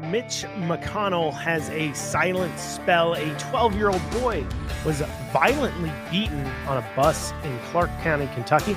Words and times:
Mitch 0.00 0.44
McConnell 0.58 1.32
has 1.32 1.70
a 1.70 1.92
silent 1.94 2.58
spell. 2.58 3.14
A 3.14 3.38
12 3.38 3.74
year 3.76 3.88
old 3.88 4.10
boy 4.10 4.44
was 4.84 5.00
violently 5.32 5.90
beaten 6.10 6.44
on 6.66 6.76
a 6.76 6.86
bus 6.94 7.32
in 7.44 7.58
Clark 7.70 7.90
County, 8.02 8.28
Kentucky. 8.34 8.76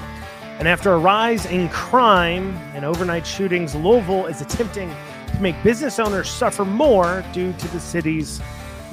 And 0.59 0.67
after 0.67 0.93
a 0.93 0.97
rise 0.97 1.45
in 1.45 1.69
crime 1.69 2.55
and 2.73 2.85
overnight 2.85 3.25
shootings, 3.27 3.75
Louisville 3.75 4.27
is 4.27 4.41
attempting 4.41 4.93
to 5.27 5.39
make 5.41 5.61
business 5.63 5.99
owners 5.99 6.29
suffer 6.29 6.65
more 6.65 7.23
due 7.33 7.53
to 7.53 7.67
the 7.69 7.79
city's 7.79 8.41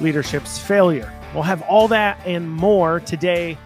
leadership's 0.01 0.59
failure. 0.59 1.13
We'll 1.33 1.45
have 1.45 1.63
all 1.63 1.89
that 1.89 2.21
and 2.25 2.51
more 2.51 3.01
today 3.01 3.57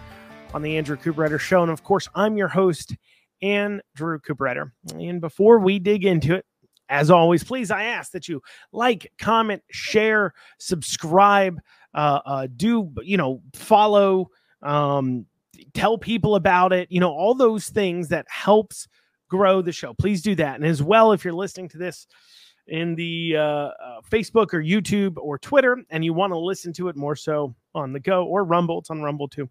on 0.53 0.61
the 0.61 0.77
Andrew 0.77 0.97
Cooperrider 0.97 1.39
Show. 1.39 1.63
And 1.63 1.71
of 1.71 1.83
course, 1.83 2.07
I'm 2.15 2.37
your 2.37 2.47
host, 2.47 2.95
Andrew 3.41 4.19
Cooperrider. 4.19 4.71
And 4.93 5.19
before 5.21 5.59
we 5.59 5.79
dig 5.79 6.05
into 6.05 6.35
it, 6.35 6.45
as 6.91 7.09
always, 7.09 7.43
please, 7.43 7.71
I 7.71 7.85
ask 7.85 8.11
that 8.11 8.27
you 8.27 8.41
like, 8.73 9.11
comment, 9.17 9.63
share, 9.71 10.33
subscribe, 10.59 11.59
uh, 11.93 12.19
uh, 12.25 12.47
do, 12.55 12.91
you 13.01 13.15
know, 13.15 13.41
follow, 13.53 14.29
um, 14.61 15.25
tell 15.73 15.97
people 15.97 16.35
about 16.35 16.73
it, 16.73 16.91
you 16.91 16.99
know, 16.99 17.11
all 17.11 17.33
those 17.33 17.69
things 17.69 18.09
that 18.09 18.25
helps 18.29 18.89
grow 19.29 19.61
the 19.61 19.71
show. 19.71 19.93
Please 19.93 20.21
do 20.21 20.35
that. 20.35 20.55
And 20.55 20.65
as 20.65 20.83
well, 20.83 21.13
if 21.13 21.23
you're 21.23 21.33
listening 21.33 21.69
to 21.69 21.77
this 21.77 22.07
in 22.67 22.93
the 22.95 23.37
uh, 23.37 23.41
uh, 23.41 24.01
Facebook 24.11 24.53
or 24.53 24.61
YouTube 24.61 25.15
or 25.17 25.39
Twitter 25.39 25.77
and 25.89 26.03
you 26.03 26.13
want 26.13 26.33
to 26.33 26.37
listen 26.37 26.73
to 26.73 26.89
it 26.89 26.97
more 26.97 27.15
so 27.15 27.55
on 27.73 27.93
the 27.93 28.01
go 28.01 28.25
or 28.25 28.43
Rumble, 28.43 28.79
it's 28.79 28.89
on 28.89 29.01
Rumble 29.01 29.29
too. 29.29 29.49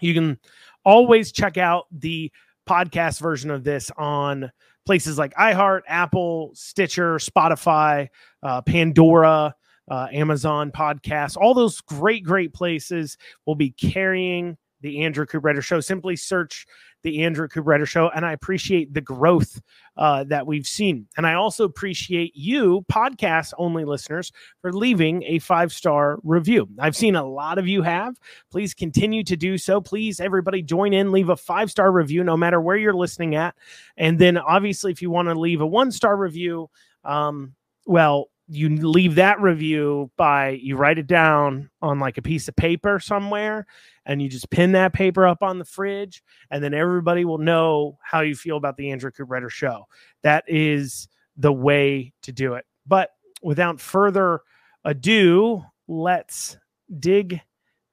You 0.00 0.14
can 0.14 0.38
always 0.86 1.32
check 1.32 1.58
out 1.58 1.84
the 1.92 2.32
podcast 2.66 3.20
version 3.20 3.50
of 3.50 3.62
this 3.62 3.90
on 3.98 4.50
places 4.86 5.18
like 5.18 5.34
iHeart, 5.34 5.82
Apple, 5.88 6.50
Stitcher, 6.54 7.16
Spotify, 7.16 8.08
uh, 8.42 8.60
Pandora, 8.62 9.54
uh, 9.90 10.08
Amazon 10.12 10.70
Podcasts, 10.70 11.36
all 11.36 11.54
those 11.54 11.80
great, 11.80 12.24
great 12.24 12.52
places 12.52 13.18
will 13.46 13.54
be 13.54 13.70
carrying 13.70 14.56
the 14.80 15.02
Andrew 15.02 15.26
Cooperrider 15.26 15.62
Show. 15.62 15.80
Simply 15.80 16.16
search 16.16 16.66
the 17.04 17.22
Andrew 17.22 17.46
Cooperrider 17.46 17.86
Show, 17.86 18.08
and 18.08 18.26
I 18.26 18.32
appreciate 18.32 18.92
the 18.92 19.00
growth 19.00 19.62
uh, 19.96 20.24
that 20.24 20.46
we've 20.46 20.66
seen. 20.66 21.06
And 21.16 21.26
I 21.26 21.34
also 21.34 21.64
appreciate 21.64 22.32
you, 22.34 22.84
podcast 22.90 23.52
only 23.58 23.84
listeners, 23.84 24.32
for 24.60 24.72
leaving 24.72 25.22
a 25.24 25.38
five 25.38 25.72
star 25.72 26.18
review. 26.24 26.68
I've 26.80 26.96
seen 26.96 27.14
a 27.14 27.24
lot 27.24 27.58
of 27.58 27.68
you 27.68 27.82
have. 27.82 28.16
Please 28.50 28.74
continue 28.74 29.22
to 29.24 29.36
do 29.36 29.56
so. 29.58 29.80
Please, 29.80 30.18
everybody, 30.18 30.62
join 30.62 30.92
in, 30.92 31.12
leave 31.12 31.28
a 31.28 31.36
five 31.36 31.70
star 31.70 31.92
review, 31.92 32.24
no 32.24 32.36
matter 32.36 32.60
where 32.60 32.76
you're 32.76 32.94
listening 32.94 33.36
at. 33.36 33.54
And 33.96 34.18
then, 34.18 34.38
obviously, 34.38 34.90
if 34.90 35.02
you 35.02 35.10
want 35.10 35.28
to 35.28 35.38
leave 35.38 35.60
a 35.60 35.66
one 35.66 35.92
star 35.92 36.16
review, 36.16 36.70
um, 37.04 37.54
well, 37.86 38.30
you 38.48 38.68
leave 38.68 39.14
that 39.14 39.40
review 39.40 40.10
by 40.16 40.50
you 40.50 40.76
write 40.76 40.98
it 40.98 41.06
down 41.06 41.70
on 41.80 41.98
like 41.98 42.18
a 42.18 42.22
piece 42.22 42.46
of 42.46 42.54
paper 42.56 42.98
somewhere 42.98 43.66
and 44.04 44.20
you 44.20 44.28
just 44.28 44.50
pin 44.50 44.72
that 44.72 44.92
paper 44.92 45.26
up 45.26 45.42
on 45.42 45.58
the 45.58 45.64
fridge 45.64 46.22
and 46.50 46.62
then 46.62 46.74
everybody 46.74 47.24
will 47.24 47.38
know 47.38 47.98
how 48.02 48.20
you 48.20 48.34
feel 48.34 48.56
about 48.56 48.76
the 48.76 48.90
Andrew 48.90 49.10
Cooperrider 49.10 49.50
show. 49.50 49.86
That 50.22 50.44
is 50.46 51.08
the 51.36 51.52
way 51.52 52.12
to 52.22 52.32
do 52.32 52.54
it. 52.54 52.66
But 52.86 53.10
without 53.42 53.80
further 53.80 54.40
ado, 54.84 55.64
let's 55.88 56.58
dig 56.98 57.40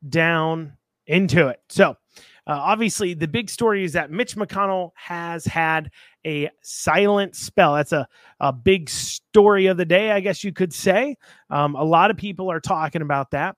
down 0.08 0.78
into 1.08 1.48
it. 1.48 1.62
So, 1.70 1.96
uh, 2.48 2.54
obviously, 2.54 3.14
the 3.14 3.28
big 3.28 3.50
story 3.50 3.84
is 3.84 3.94
that 3.94 4.12
Mitch 4.12 4.36
McConnell 4.36 4.92
has 4.96 5.46
had 5.46 5.92
a 6.26 6.50
silent 6.62 7.36
spell. 7.36 7.76
That's 7.76 7.92
a, 7.92 8.08
a 8.40 8.54
big 8.54 8.90
story 8.90 9.68
of 9.68 9.78
the 9.78 9.86
day, 9.86 10.12
I 10.12 10.20
guess 10.20 10.44
you 10.44 10.54
could 10.54 10.74
say. 10.74 11.18
Um, 11.50 11.76
a 11.76 11.84
lot 11.84 12.12
of 12.12 12.18
people 12.18 12.52
are 12.52 12.60
talking 12.60 13.02
about 13.02 13.32
that. 13.32 13.56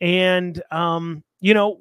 And, 0.00 0.60
um, 0.70 1.22
you 1.40 1.54
know, 1.54 1.80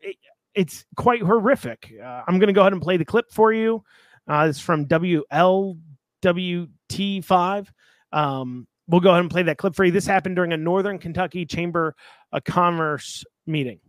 it, 0.00 0.16
it's 0.54 0.86
quite 0.96 1.22
horrific. 1.22 1.92
Uh, 2.02 2.22
I'm 2.26 2.38
going 2.38 2.48
to 2.48 2.52
go 2.52 2.62
ahead 2.62 2.72
and 2.72 2.82
play 2.82 2.96
the 2.96 3.04
clip 3.04 3.26
for 3.30 3.52
you. 3.52 3.84
Uh, 4.28 4.46
it's 4.48 4.60
from 4.60 4.86
WLWT5. 4.86 7.66
Um, 8.12 8.66
we'll 8.86 9.00
go 9.00 9.10
ahead 9.10 9.20
and 9.20 9.30
play 9.30 9.42
that 9.44 9.58
clip 9.58 9.74
for 9.74 9.84
you. 9.84 9.92
This 9.92 10.06
happened 10.06 10.36
during 10.36 10.52
a 10.52 10.56
Northern 10.56 10.98
Kentucky 10.98 11.46
Chamber 11.46 11.94
of 12.32 12.44
Commerce 12.44 13.24
meeting. 13.46 13.80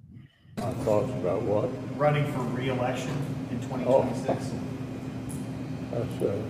My 0.58 0.74
thoughts 0.74 1.12
about 1.12 1.44
what? 1.44 1.70
running 1.98 2.32
for 2.34 2.42
reelection 2.42 3.16
in 3.52 3.62
2026. 3.62 4.52
That's, 5.92 6.22
uh, 6.22 6.42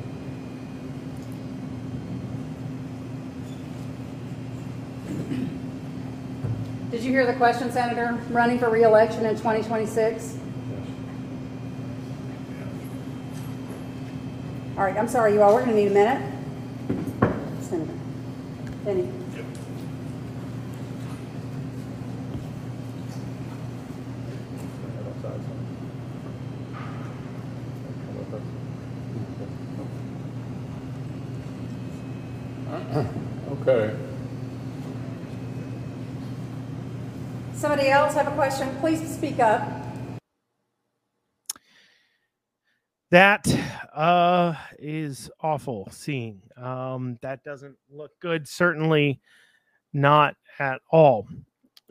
Did 6.92 7.04
you 7.04 7.12
hear 7.12 7.26
the 7.26 7.36
question, 7.36 7.72
Senator? 7.72 8.20
Running 8.32 8.58
for 8.58 8.70
reelection 8.70 9.26
in 9.26 9.36
2026? 9.36 10.38
All 14.76 14.84
right, 14.84 14.98
I'm 14.98 15.08
sorry, 15.08 15.34
you 15.34 15.42
all, 15.42 15.54
we're 15.54 15.66
going 15.66 15.76
to 15.76 15.82
need 15.82 15.92
a 15.92 15.94
minute. 15.94 16.34
Senator. 17.62 17.94
Penny. 18.84 19.08
Have 38.24 38.28
a 38.28 38.36
question? 38.36 38.76
Please 38.82 39.00
speak 39.10 39.40
up. 39.40 39.66
That 43.12 43.48
uh, 43.96 44.56
is 44.78 45.32
awful 45.42 45.88
seeing. 45.90 46.42
Um, 46.58 47.18
that 47.22 47.46
doesn't 47.46 47.78
look 47.90 48.12
good. 48.20 48.46
Certainly 48.46 49.22
not 49.94 50.36
at 50.60 50.82
all. 50.92 51.28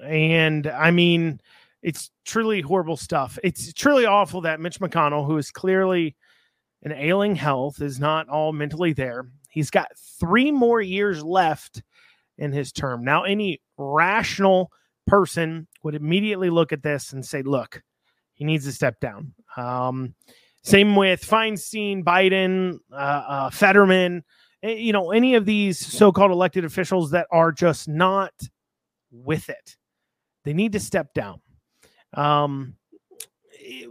And 0.05 0.67
I 0.67 0.91
mean, 0.91 1.41
it's 1.83 2.11
truly 2.27 2.61
horrible 2.61 2.99
stuff. 2.99 3.39
It's 3.43 3.73
truly 3.73 4.05
awful 4.05 4.43
that 4.43 4.61
Mitch 4.61 4.81
McConnell, 4.81 5.27
who 5.27 5.39
is 5.39 5.51
clearly 5.51 6.15
an 6.83 6.93
ailing 6.93 7.37
health, 7.37 7.81
is 7.81 7.99
not 7.99 8.29
all 8.29 8.53
mentally 8.53 8.93
there. 8.93 9.27
He's 9.49 9.71
got 9.71 9.89
three 10.21 10.53
more 10.53 10.83
years 10.83 11.25
left 11.25 11.83
in 12.37 12.53
his 12.53 12.71
term. 12.71 13.03
Now, 13.03 13.23
any 13.25 13.63
rational 13.79 14.71
person 15.09 15.67
would 15.83 15.95
immediately 15.95 16.51
look 16.51 16.73
at 16.73 16.83
this 16.83 17.13
and 17.13 17.25
say, 17.25 17.43
look, 17.43 17.83
he 18.35 18.45
needs 18.45 18.65
to 18.67 18.73
step 18.73 19.01
down. 19.01 19.35
Um, 19.57 20.15
same 20.63 20.95
with 20.97 21.23
Feinstein, 21.23 22.05
Biden, 22.05 22.79
uh, 22.93 22.97
uh, 22.97 23.51
Fetterman, 23.51 24.23
eh, 24.63 24.75
you 24.75 24.93
know, 24.93 25.11
any 25.11 25.35
of 25.35 25.45
these 25.45 25.79
so 25.79 26.13
called 26.13 26.31
elected 26.31 26.65
officials 26.65 27.11
that 27.11 27.27
are 27.33 27.53
just 27.53 27.89
not 27.89 28.33
with 29.11 29.49
it. 29.49 29.77
They 30.45 30.53
need 30.53 30.73
to 30.73 30.81
step 30.81 31.15
down. 31.15 31.41
Um, 32.15 32.77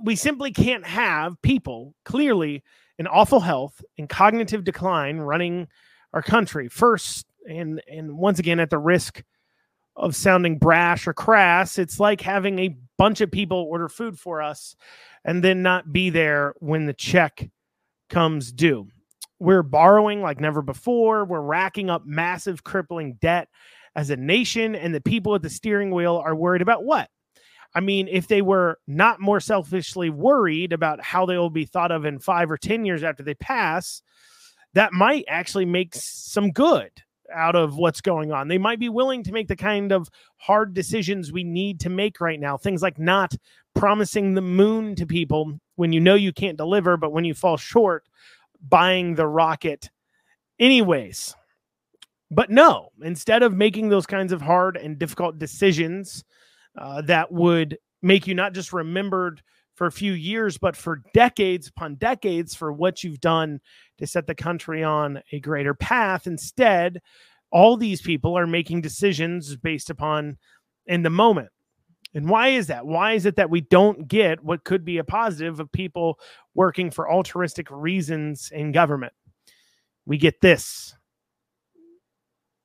we 0.02 0.16
simply 0.16 0.52
can't 0.52 0.86
have 0.86 1.42
people 1.42 1.94
clearly 2.06 2.64
in 2.98 3.08
awful 3.08 3.40
health 3.40 3.82
and 3.98 4.10
cognitive 4.10 4.64
decline 4.64 5.18
running 5.18 5.68
our 6.14 6.22
country 6.22 6.68
first 6.68 7.26
and 7.48 7.82
and 7.88 8.18
once 8.18 8.40
again 8.40 8.60
at 8.60 8.70
the 8.70 8.78
risk 8.78 9.24
of 9.98 10.16
sounding 10.16 10.58
brash 10.58 11.08
or 11.08 11.14
crass. 11.14 11.78
It's 11.78 12.00
like 12.00 12.22
having 12.22 12.60
a 12.60 12.78
bunch 12.98 13.20
of 13.22 13.32
people 13.32 13.58
order 13.58 13.90
food 13.90 14.20
for 14.20 14.42
us 14.42 14.76
and 15.26 15.44
then 15.44 15.62
not 15.62 15.92
be 15.92 16.10
there 16.10 16.54
when 16.60 16.86
the 16.86 16.94
check 16.94 17.50
comes 18.10 18.52
due. 18.52 18.88
We're 19.40 19.64
borrowing 19.64 20.22
like 20.22 20.40
never 20.40 20.62
before. 20.62 21.26
We're 21.26 21.42
racking 21.42 21.90
up 21.90 22.06
massive 22.06 22.64
crippling 22.64 23.18
debt 23.22 23.50
as 23.96 24.10
a 24.10 24.16
nation 24.16 24.76
and 24.76 24.94
the 24.94 25.02
people 25.02 25.36
at 25.36 25.42
the 25.42 25.50
steering 25.50 25.92
wheel 25.92 26.22
are 26.24 26.36
worried 26.36 26.62
about 26.62 26.84
what? 26.84 27.10
I 27.76 27.80
mean, 27.80 28.08
if 28.08 28.28
they 28.28 28.42
were 28.42 28.80
not 28.88 29.20
more 29.20 29.40
selfishly 29.40 30.10
worried 30.10 30.74
about 30.74 31.02
how 31.02 31.26
they 31.26 31.38
will 31.38 31.50
be 31.50 31.66
thought 31.66 31.92
of 31.92 32.06
in 32.06 32.20
five 32.20 32.50
or 32.50 32.58
10 32.58 32.86
years 32.86 33.04
after 33.04 33.24
they 33.24 33.36
pass, 33.36 34.02
that 34.74 34.94
might 34.94 35.26
actually 35.28 35.66
make 35.66 35.94
some 35.94 36.52
good 36.52 36.92
out 37.34 37.56
of 37.56 37.78
what's 37.78 38.02
going 38.02 38.32
on. 38.32 38.48
They 38.48 38.58
might 38.58 38.80
be 38.80 38.90
willing 38.90 39.24
to 39.24 39.32
make 39.32 39.48
the 39.48 39.56
kind 39.56 39.92
of 39.92 40.10
hard 40.38 40.74
decisions 40.74 41.32
we 41.32 41.44
need 41.44 41.80
to 41.82 41.90
make 41.90 42.22
right 42.22 42.40
now. 42.40 42.58
Things 42.58 42.82
like 42.82 43.00
not 43.00 43.36
promising 43.76 44.34
the 44.34 44.42
moon 44.42 44.96
to 44.96 45.06
people 45.06 45.60
when 45.76 45.92
you 45.92 46.00
know 46.00 46.16
you 46.16 46.34
can't 46.34 46.58
deliver, 46.58 46.98
but 46.98 47.12
when 47.12 47.26
you 47.26 47.34
fall 47.34 47.58
short, 47.58 48.06
buying 48.68 49.16
the 49.16 49.28
rocket 49.28 49.90
anyways. 50.60 51.36
But 52.30 52.50
no, 52.50 52.90
instead 53.02 53.44
of 53.44 53.54
making 53.54 53.90
those 53.90 54.06
kinds 54.06 54.34
of 54.34 54.42
hard 54.42 54.76
and 54.76 55.00
difficult 55.00 55.40
decisions, 55.40 56.26
uh, 56.78 57.02
that 57.04 57.32
would 57.32 57.78
make 58.02 58.28
you 58.28 58.36
not 58.36 58.54
just 58.54 58.74
remembered 58.74 59.42
for 59.78 59.86
a 59.86 59.92
few 59.92 60.12
years, 60.14 60.58
but 60.58 60.76
for 60.76 61.04
decades 61.14 61.68
upon 61.68 61.96
decades 61.96 62.56
for 62.56 62.74
what 62.74 63.04
you've 63.04 63.22
done 63.22 63.62
to 64.00 64.08
set 64.08 64.26
the 64.26 64.36
country 64.36 64.84
on 64.84 65.22
a 65.32 65.40
greater 65.40 65.76
path. 65.76 66.26
Instead, 66.26 67.00
all 67.52 67.78
these 67.78 68.02
people 68.02 68.38
are 68.38 68.48
making 68.48 68.82
decisions 68.82 69.56
based 69.56 69.92
upon 69.92 70.38
in 70.88 71.04
the 71.04 71.12
moment. 71.12 71.50
And 72.16 72.28
why 72.28 72.50
is 72.50 72.68
that? 72.68 72.88
Why 72.88 73.14
is 73.14 73.28
it 73.28 73.36
that 73.36 73.52
we 73.52 73.62
don't 73.62 74.08
get 74.08 74.44
what 74.44 74.64
could 74.64 74.84
be 74.84 74.98
a 74.98 75.04
positive 75.04 75.60
of 75.60 75.72
people 75.72 76.20
working 76.56 76.90
for 76.90 77.12
altruistic 77.12 77.68
reasons 77.70 78.50
in 78.52 78.72
government? 78.72 79.14
We 80.06 80.18
get 80.18 80.42
this 80.42 80.96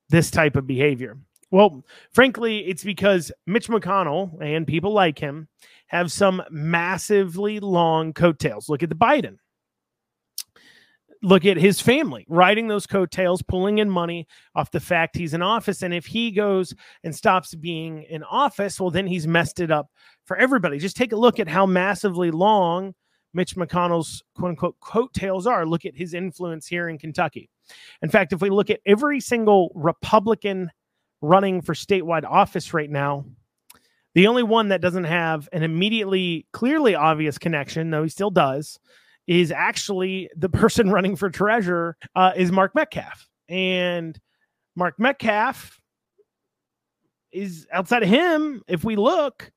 this 0.09 0.31
type 0.31 0.55
of 0.55 0.67
behavior. 0.67 1.17
Well, 1.51 1.83
frankly, 2.11 2.59
it's 2.59 2.83
because 2.83 3.31
Mitch 3.45 3.67
McConnell 3.67 4.41
and 4.41 4.65
people 4.65 4.91
like 4.91 5.19
him 5.19 5.47
have 5.87 6.11
some 6.11 6.41
massively 6.49 7.59
long 7.59 8.13
coattails. 8.13 8.69
Look 8.69 8.83
at 8.83 8.89
the 8.89 8.95
Biden. 8.95 9.37
Look 11.21 11.45
at 11.45 11.55
his 11.55 11.79
family 11.79 12.25
riding 12.27 12.67
those 12.67 12.85
coattails, 12.85 13.41
pulling 13.41 13.77
in 13.77 13.89
money 13.89 14.27
off 14.55 14.71
the 14.71 14.81
fact 14.81 15.15
he's 15.15 15.33
in 15.33 15.41
office. 15.41 15.81
And 15.81 15.93
if 15.93 16.05
he 16.05 16.31
goes 16.31 16.73
and 17.03 17.15
stops 17.15 17.55
being 17.55 18.03
in 18.03 18.23
office, 18.23 18.79
well, 18.79 18.91
then 18.91 19.07
he's 19.07 19.25
messed 19.25 19.61
it 19.61 19.71
up 19.71 19.87
for 20.25 20.35
everybody. 20.35 20.79
Just 20.79 20.97
take 20.97 21.13
a 21.13 21.17
look 21.17 21.39
at 21.39 21.47
how 21.47 21.65
massively 21.65 22.29
long 22.29 22.93
Mitch 23.33 23.55
McConnell's 23.55 24.21
quote 24.35 24.49
unquote 24.49 24.79
coattails 24.81 25.47
are. 25.47 25.65
Look 25.65 25.85
at 25.85 25.95
his 25.95 26.13
influence 26.13 26.67
here 26.67 26.89
in 26.89 26.97
Kentucky. 26.97 27.49
In 28.01 28.09
fact, 28.09 28.33
if 28.33 28.41
we 28.41 28.49
look 28.49 28.69
at 28.69 28.81
every 28.85 29.19
single 29.19 29.71
Republican 29.75 30.69
running 31.21 31.61
for 31.61 31.73
statewide 31.73 32.25
office 32.25 32.73
right 32.73 32.89
now, 32.89 33.25
the 34.13 34.27
only 34.27 34.43
one 34.43 34.69
that 34.69 34.81
doesn't 34.81 35.05
have 35.05 35.49
an 35.51 35.63
immediately 35.63 36.45
clearly 36.53 36.95
obvious 36.95 37.37
connection, 37.37 37.89
though 37.89 38.03
he 38.03 38.09
still 38.09 38.31
does, 38.31 38.79
is 39.27 39.51
actually 39.51 40.29
the 40.35 40.49
person 40.49 40.89
running 40.89 41.15
for 41.15 41.29
treasurer 41.29 41.97
uh, 42.15 42.31
is 42.35 42.51
Mark 42.51 42.75
Metcalf. 42.75 43.27
And 43.49 44.19
Mark 44.75 44.99
Metcalf 44.99 45.79
is 47.31 47.67
outside 47.71 48.03
of 48.03 48.09
him. 48.09 48.61
If 48.67 48.83
we 48.83 48.95
look, 48.95 49.51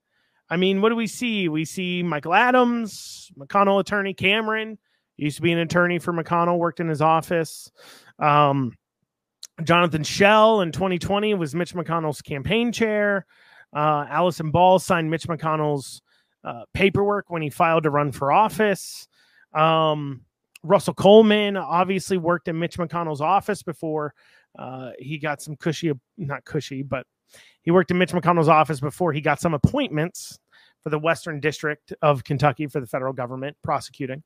I 0.48 0.56
mean, 0.56 0.80
what 0.80 0.90
do 0.90 0.96
we 0.96 1.06
see? 1.06 1.48
We 1.48 1.64
see 1.64 2.02
Michael 2.02 2.34
Adams, 2.34 3.30
McConnell 3.38 3.80
attorney 3.80 4.14
Cameron, 4.14 4.78
used 5.16 5.36
to 5.36 5.42
be 5.42 5.52
an 5.52 5.58
attorney 5.58 5.98
for 5.98 6.12
McConnell, 6.12 6.58
worked 6.58 6.80
in 6.80 6.88
his 6.88 7.02
office. 7.02 7.70
Um, 8.18 8.72
Jonathan 9.64 10.04
Shell 10.04 10.60
in 10.60 10.72
2020 10.72 11.34
was 11.34 11.54
Mitch 11.54 11.74
McConnell's 11.74 12.22
campaign 12.22 12.72
chair. 12.72 13.26
Uh, 13.76 14.06
Allison 14.08 14.50
Ball 14.50 14.78
signed 14.78 15.10
Mitch 15.10 15.28
McConnell's 15.28 16.00
uh, 16.44 16.62
paperwork 16.72 17.26
when 17.28 17.42
he 17.42 17.50
filed 17.50 17.82
to 17.82 17.90
run 17.90 18.10
for 18.10 18.32
office. 18.32 19.06
Um, 19.52 20.22
Russell 20.62 20.94
Coleman 20.94 21.58
obviously 21.58 22.16
worked 22.16 22.48
in 22.48 22.58
Mitch 22.58 22.78
McConnell's 22.78 23.20
office 23.20 23.62
before 23.62 24.14
uh, 24.58 24.92
he 24.98 25.18
got 25.18 25.42
some 25.42 25.56
cushy, 25.56 25.92
not 26.16 26.42
cushy, 26.46 26.82
but 26.82 27.06
he 27.60 27.70
worked 27.70 27.90
in 27.90 27.98
Mitch 27.98 28.12
McConnell's 28.12 28.48
office 28.48 28.80
before 28.80 29.12
he 29.12 29.20
got 29.20 29.40
some 29.40 29.52
appointments 29.52 30.38
for 30.82 30.88
the 30.88 30.98
Western 30.98 31.38
District 31.38 31.92
of 32.00 32.24
Kentucky 32.24 32.68
for 32.68 32.80
the 32.80 32.86
federal 32.86 33.12
government 33.12 33.58
prosecuting. 33.62 34.22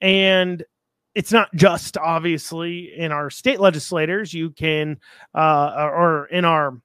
And 0.00 0.62
it's 1.16 1.32
not 1.32 1.52
just 1.56 1.98
obviously 1.98 2.92
in 2.96 3.10
our 3.10 3.30
state 3.30 3.58
legislators. 3.58 4.32
You 4.32 4.50
can, 4.50 5.00
uh, 5.34 5.90
or 5.92 6.26
in 6.26 6.44
our 6.44 6.80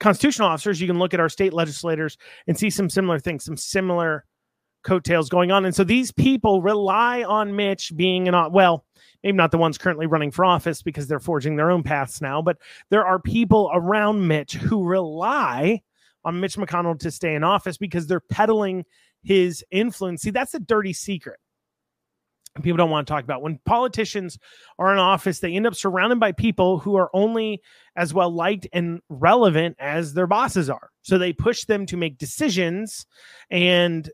constitutional 0.00 0.48
officers, 0.48 0.80
you 0.80 0.86
can 0.86 0.98
look 0.98 1.14
at 1.14 1.20
our 1.20 1.28
state 1.28 1.52
legislators 1.52 2.16
and 2.46 2.58
see 2.58 2.70
some 2.70 2.90
similar 2.90 3.18
things, 3.18 3.44
some 3.44 3.56
similar 3.56 4.24
coattails 4.84 5.28
going 5.28 5.50
on. 5.50 5.64
And 5.64 5.74
so 5.74 5.84
these 5.84 6.12
people 6.12 6.62
rely 6.62 7.24
on 7.24 7.56
Mitch 7.56 7.92
being 7.96 8.28
an, 8.28 8.52
well, 8.52 8.84
maybe 9.22 9.36
not 9.36 9.50
the 9.50 9.58
ones 9.58 9.78
currently 9.78 10.06
running 10.06 10.30
for 10.30 10.44
office 10.44 10.82
because 10.82 11.08
they're 11.08 11.18
forging 11.18 11.56
their 11.56 11.70
own 11.70 11.82
paths 11.82 12.20
now, 12.20 12.40
but 12.40 12.58
there 12.90 13.04
are 13.04 13.18
people 13.18 13.70
around 13.74 14.26
Mitch 14.26 14.54
who 14.54 14.84
rely 14.84 15.82
on 16.24 16.40
Mitch 16.40 16.56
McConnell 16.56 16.98
to 17.00 17.10
stay 17.10 17.34
in 17.34 17.42
office 17.42 17.76
because 17.76 18.06
they're 18.06 18.20
peddling 18.20 18.84
his 19.22 19.64
influence. 19.70 20.22
See, 20.22 20.30
that's 20.30 20.54
a 20.54 20.60
dirty 20.60 20.92
secret 20.92 21.40
people 22.62 22.76
don't 22.76 22.90
want 22.90 23.06
to 23.06 23.12
talk 23.12 23.24
about. 23.24 23.42
When 23.42 23.58
politicians 23.64 24.38
are 24.78 24.92
in 24.92 24.98
office, 24.98 25.40
they 25.40 25.54
end 25.54 25.66
up 25.66 25.74
surrounded 25.74 26.20
by 26.20 26.32
people 26.32 26.78
who 26.78 26.96
are 26.96 27.10
only 27.12 27.62
as 27.96 28.12
well 28.12 28.30
liked 28.30 28.66
and 28.72 29.00
relevant 29.08 29.76
as 29.78 30.14
their 30.14 30.26
bosses 30.26 30.68
are. 30.70 30.90
So 31.02 31.18
they 31.18 31.32
push 31.32 31.64
them 31.64 31.86
to 31.86 31.96
make 31.96 32.18
decisions 32.18 33.06
and 33.50 34.10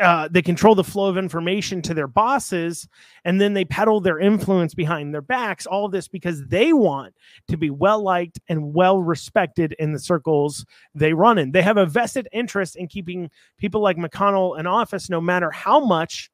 uh, 0.00 0.28
they 0.30 0.40
control 0.40 0.74
the 0.74 0.82
flow 0.82 1.08
of 1.08 1.18
information 1.18 1.82
to 1.82 1.92
their 1.92 2.06
bosses 2.06 2.88
and 3.24 3.38
then 3.40 3.52
they 3.52 3.66
peddle 3.66 4.00
their 4.00 4.18
influence 4.18 4.74
behind 4.74 5.12
their 5.12 5.20
backs. 5.20 5.66
All 5.66 5.84
of 5.84 5.92
this 5.92 6.08
because 6.08 6.42
they 6.46 6.72
want 6.72 7.14
to 7.48 7.58
be 7.58 7.70
well 7.70 8.02
liked 8.02 8.40
and 8.48 8.72
well 8.72 9.02
respected 9.02 9.74
in 9.78 9.92
the 9.92 9.98
circles 9.98 10.64
they 10.94 11.12
run 11.12 11.36
in. 11.36 11.52
They 11.52 11.62
have 11.62 11.76
a 11.76 11.86
vested 11.86 12.28
interest 12.32 12.76
in 12.76 12.88
keeping 12.88 13.30
people 13.58 13.82
like 13.82 13.98
McConnell 13.98 14.58
in 14.58 14.66
office, 14.66 15.10
no 15.10 15.20
matter 15.20 15.50
how 15.50 15.84
much 15.84 16.30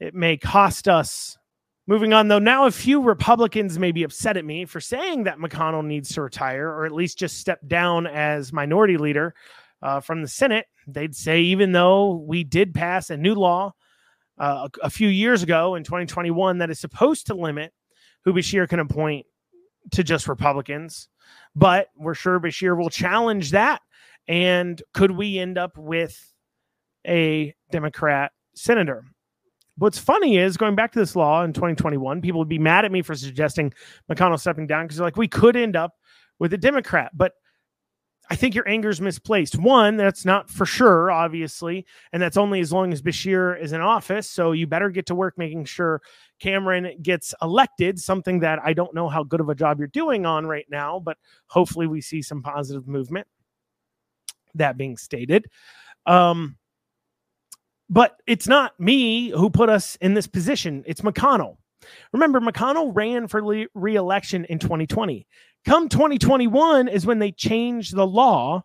it 0.00 0.14
may 0.14 0.36
cost 0.36 0.88
us. 0.88 1.38
Moving 1.88 2.12
on, 2.12 2.28
though, 2.28 2.40
now 2.40 2.66
a 2.66 2.70
few 2.72 3.00
Republicans 3.00 3.78
may 3.78 3.92
be 3.92 4.02
upset 4.02 4.36
at 4.36 4.44
me 4.44 4.64
for 4.64 4.80
saying 4.80 5.24
that 5.24 5.38
McConnell 5.38 5.84
needs 5.84 6.12
to 6.14 6.22
retire 6.22 6.68
or 6.68 6.84
at 6.84 6.92
least 6.92 7.18
just 7.18 7.38
step 7.38 7.60
down 7.68 8.08
as 8.08 8.52
minority 8.52 8.96
leader 8.96 9.34
uh, 9.82 10.00
from 10.00 10.20
the 10.20 10.28
Senate. 10.28 10.66
They'd 10.88 11.14
say, 11.14 11.42
even 11.42 11.72
though 11.72 12.14
we 12.14 12.42
did 12.42 12.74
pass 12.74 13.10
a 13.10 13.16
new 13.16 13.34
law 13.34 13.72
uh, 14.38 14.68
a, 14.82 14.86
a 14.86 14.90
few 14.90 15.08
years 15.08 15.44
ago 15.44 15.76
in 15.76 15.84
2021 15.84 16.58
that 16.58 16.70
is 16.70 16.80
supposed 16.80 17.28
to 17.28 17.34
limit 17.34 17.72
who 18.24 18.32
Beshear 18.32 18.68
can 18.68 18.80
appoint 18.80 19.26
to 19.92 20.02
just 20.02 20.26
Republicans, 20.26 21.08
but 21.54 21.88
we're 21.96 22.14
sure 22.14 22.40
Beshear 22.40 22.76
will 22.76 22.90
challenge 22.90 23.52
that. 23.52 23.80
And 24.26 24.82
could 24.92 25.12
we 25.12 25.38
end 25.38 25.56
up 25.56 25.78
with 25.78 26.34
a 27.06 27.54
Democrat 27.70 28.32
senator? 28.56 29.04
What's 29.78 29.98
funny 29.98 30.38
is 30.38 30.56
going 30.56 30.74
back 30.74 30.92
to 30.92 30.98
this 30.98 31.14
law 31.14 31.44
in 31.44 31.52
2021, 31.52 32.22
people 32.22 32.38
would 32.40 32.48
be 32.48 32.58
mad 32.58 32.84
at 32.84 32.92
me 32.92 33.02
for 33.02 33.14
suggesting 33.14 33.72
McConnell 34.10 34.40
stepping 34.40 34.66
down 34.66 34.84
because 34.84 34.96
they're 34.96 35.06
like, 35.06 35.16
we 35.16 35.28
could 35.28 35.56
end 35.56 35.76
up 35.76 35.94
with 36.38 36.52
a 36.54 36.58
Democrat. 36.58 37.10
But 37.14 37.32
I 38.28 38.34
think 38.34 38.54
your 38.54 38.68
anger 38.68 38.88
is 38.88 39.00
misplaced. 39.00 39.56
One, 39.56 39.96
that's 39.96 40.24
not 40.24 40.50
for 40.50 40.66
sure, 40.66 41.12
obviously, 41.12 41.86
and 42.12 42.20
that's 42.20 42.36
only 42.36 42.60
as 42.60 42.72
long 42.72 42.92
as 42.92 43.00
Beshear 43.00 43.60
is 43.60 43.72
in 43.72 43.80
office. 43.80 44.28
So 44.28 44.52
you 44.52 44.66
better 44.66 44.90
get 44.90 45.06
to 45.06 45.14
work 45.14 45.38
making 45.38 45.66
sure 45.66 46.02
Cameron 46.40 46.98
gets 47.02 47.34
elected, 47.40 48.00
something 48.00 48.40
that 48.40 48.58
I 48.64 48.72
don't 48.72 48.94
know 48.94 49.08
how 49.08 49.22
good 49.22 49.40
of 49.40 49.48
a 49.48 49.54
job 49.54 49.78
you're 49.78 49.88
doing 49.88 50.26
on 50.26 50.46
right 50.46 50.66
now, 50.68 50.98
but 50.98 51.18
hopefully 51.46 51.86
we 51.86 52.00
see 52.00 52.20
some 52.20 52.42
positive 52.42 52.88
movement. 52.88 53.28
That 54.54 54.76
being 54.76 54.96
stated, 54.96 55.46
um, 56.06 56.56
but 57.88 58.20
it's 58.26 58.48
not 58.48 58.78
me 58.80 59.30
who 59.30 59.50
put 59.50 59.68
us 59.68 59.96
in 60.00 60.14
this 60.14 60.26
position. 60.26 60.82
It's 60.86 61.02
McConnell. 61.02 61.56
Remember, 62.12 62.40
McConnell 62.40 62.94
ran 62.94 63.28
for 63.28 63.42
re 63.74 63.94
election 63.94 64.44
in 64.46 64.58
2020. 64.58 65.26
Come 65.64 65.88
2021 65.88 66.88
is 66.88 67.06
when 67.06 67.18
they 67.18 67.32
changed 67.32 67.94
the 67.94 68.06
law 68.06 68.64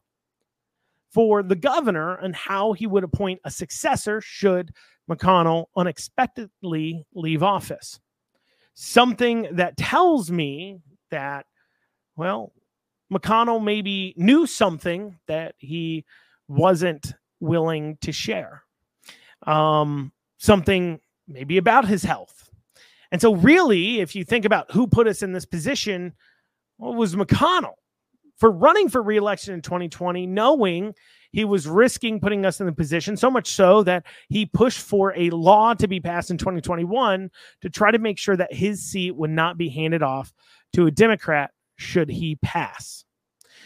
for 1.12 1.44
the 1.44 1.56
governor 1.56 2.16
and 2.16 2.36
how 2.36 2.74
he 2.74 2.88
would 2.88 3.04
appoint 3.04 3.42
a 3.44 3.52
successor 3.52 4.22
should 4.22 4.72
McConnell 5.10 5.66
unexpectedly 5.76 7.06
leave 7.14 7.44
office. 7.44 8.00
Something 8.74 9.48
that 9.52 9.78
tells 9.78 10.32
me 10.32 10.80
that, 11.10 11.46
well, 12.16 12.54
McConnell 13.12 13.62
maybe 13.62 14.14
knew 14.16 14.48
something 14.48 15.20
that 15.28 15.56
he 15.58 16.06
wasn't 16.48 17.14
willing 17.40 17.98
to 18.02 18.12
share 18.12 18.64
um, 19.48 20.12
something 20.38 21.00
maybe 21.28 21.58
about 21.58 21.88
his 21.88 22.04
health. 22.04 22.50
And 23.12 23.22
so, 23.22 23.36
really, 23.36 24.00
if 24.00 24.16
you 24.16 24.24
think 24.24 24.46
about 24.46 24.72
who 24.72 24.88
put 24.88 25.08
us 25.08 25.22
in 25.22 25.34
this 25.34 25.46
position, 25.46 26.14
well, 26.78 26.94
was 26.94 27.16
McConnell 27.16 27.76
for 28.38 28.50
running 28.50 28.90
for 28.90 29.04
reelection 29.04 29.54
in 29.54 29.62
2020, 29.62 30.26
knowing 30.26 30.96
he 31.32 31.46
was 31.46 31.68
risking 31.68 32.20
putting 32.20 32.46
us 32.46 32.60
in 32.60 32.66
the 32.66 32.72
position, 32.72 33.16
so 33.16 33.30
much 33.30 33.50
so 33.50 33.84
that 33.84 34.04
he 34.30 34.46
pushed 34.46 34.80
for 34.80 35.14
a 35.16 35.30
law 35.30 35.74
to 35.74 35.88
be 35.88 36.00
passed 36.00 36.32
in 36.32 36.38
2021 36.38 37.30
to 37.62 37.70
try 37.70 37.92
to 37.92 38.00
make 38.00 38.18
sure 38.18 38.36
that 38.36 38.52
his 38.54 38.84
seat 38.84 39.16
would 39.16 39.30
not 39.30 39.58
be 39.58 39.70
handed 39.70 40.02
off 40.02 40.34
to 40.74 40.88
a 40.88 40.92
Democrat 40.92 41.52
should 41.78 42.10
he 42.10 42.36
pass, 42.38 43.06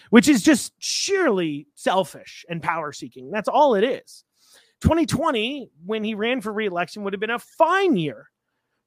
which 0.10 0.28
is 0.28 0.44
just 0.44 0.74
sheerly 0.78 1.68
selfish 1.76 2.46
and 2.50 2.62
power 2.62 2.92
seeking. 2.92 3.32
That's 3.32 3.50
all 3.50 3.76
it 3.76 3.84
is. 3.84 4.25
2020, 4.86 5.72
when 5.84 6.04
he 6.04 6.14
ran 6.14 6.42
for 6.42 6.54
reelection, 6.54 7.04
would 7.04 7.14
have 7.14 7.20
been 7.20 7.32
a 7.32 7.40
fine 7.40 7.98
year 7.98 8.30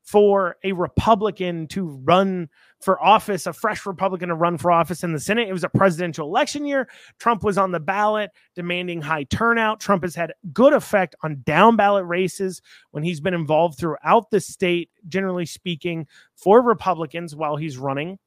for 0.04 0.56
a 0.62 0.70
Republican 0.70 1.66
to 1.66 1.88
run 2.04 2.48
for 2.80 3.02
office, 3.02 3.48
a 3.48 3.52
fresh 3.52 3.84
Republican 3.84 4.28
to 4.28 4.36
run 4.36 4.56
for 4.56 4.70
office 4.70 5.02
in 5.02 5.12
the 5.12 5.18
Senate. 5.18 5.48
It 5.48 5.52
was 5.52 5.64
a 5.64 5.68
presidential 5.68 6.28
election 6.28 6.64
year. 6.64 6.88
Trump 7.18 7.42
was 7.42 7.58
on 7.58 7.72
the 7.72 7.80
ballot 7.80 8.30
demanding 8.54 9.02
high 9.02 9.24
turnout. 9.24 9.80
Trump 9.80 10.04
has 10.04 10.14
had 10.14 10.34
good 10.52 10.72
effect 10.72 11.16
on 11.24 11.42
down 11.44 11.74
ballot 11.74 12.06
races 12.06 12.62
when 12.92 13.02
he's 13.02 13.20
been 13.20 13.34
involved 13.34 13.76
throughout 13.76 14.30
the 14.30 14.38
state, 14.38 14.90
generally 15.08 15.46
speaking, 15.46 16.06
for 16.36 16.62
Republicans 16.62 17.34
while 17.34 17.56
he's 17.56 17.76
running. 17.76 18.20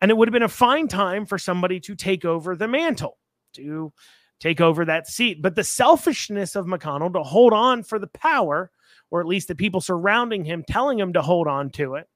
And 0.00 0.10
it 0.10 0.16
would 0.16 0.28
have 0.28 0.32
been 0.32 0.42
a 0.42 0.48
fine 0.48 0.88
time 0.88 1.26
for 1.26 1.36
somebody 1.36 1.78
to 1.80 1.94
take 1.94 2.24
over 2.24 2.56
the 2.56 2.68
mantle, 2.68 3.18
to 3.52 3.92
take 4.40 4.60
over 4.60 4.84
that 4.84 5.06
seat. 5.06 5.42
But 5.42 5.54
the 5.54 5.64
selfishness 5.64 6.56
of 6.56 6.66
McConnell 6.66 7.12
to 7.14 7.22
hold 7.22 7.52
on 7.52 7.82
for 7.82 7.98
the 7.98 8.06
power 8.06 8.70
or 9.10 9.20
at 9.20 9.26
least 9.26 9.48
the 9.48 9.54
people 9.54 9.80
surrounding 9.80 10.44
him 10.44 10.64
telling 10.66 10.98
him 10.98 11.12
to 11.12 11.22
hold 11.22 11.46
on 11.46 11.70
to 11.70 11.94
it, 11.94 12.08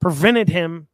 prevented 0.00 0.48
him 0.48 0.88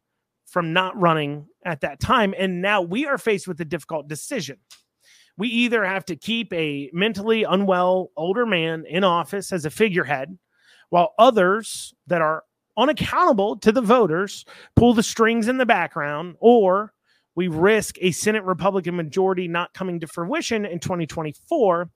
from 0.45 0.73
not 0.73 0.99
running 0.99 1.47
at 1.65 1.81
that 1.81 1.99
time. 1.99 2.33
And 2.37 2.61
now 2.61 2.81
we 2.81 3.05
are 3.05 3.17
faced 3.17 3.47
with 3.47 3.59
a 3.61 3.65
difficult 3.65 4.07
decision. 4.07 4.57
We 5.37 5.49
either 5.49 5.83
have 5.83 6.05
to 6.05 6.15
keep 6.15 6.53
a 6.53 6.89
mentally 6.93 7.43
unwell 7.43 8.11
older 8.15 8.45
man 8.45 8.85
in 8.87 9.03
office 9.03 9.51
as 9.51 9.65
a 9.65 9.69
figurehead, 9.69 10.37
while 10.89 11.13
others 11.17 11.93
that 12.07 12.21
are 12.21 12.43
unaccountable 12.77 13.57
to 13.57 13.71
the 13.71 13.81
voters 13.81 14.45
pull 14.75 14.93
the 14.93 15.03
strings 15.03 15.47
in 15.47 15.57
the 15.57 15.65
background, 15.65 16.35
or 16.39 16.93
we 17.35 17.47
risk 17.47 17.97
a 18.01 18.11
Senate 18.11 18.43
Republican 18.43 18.95
majority 18.95 19.47
not 19.47 19.73
coming 19.73 19.99
to 19.99 20.07
fruition 20.07 20.65
in 20.65 20.79
2024 20.79 21.89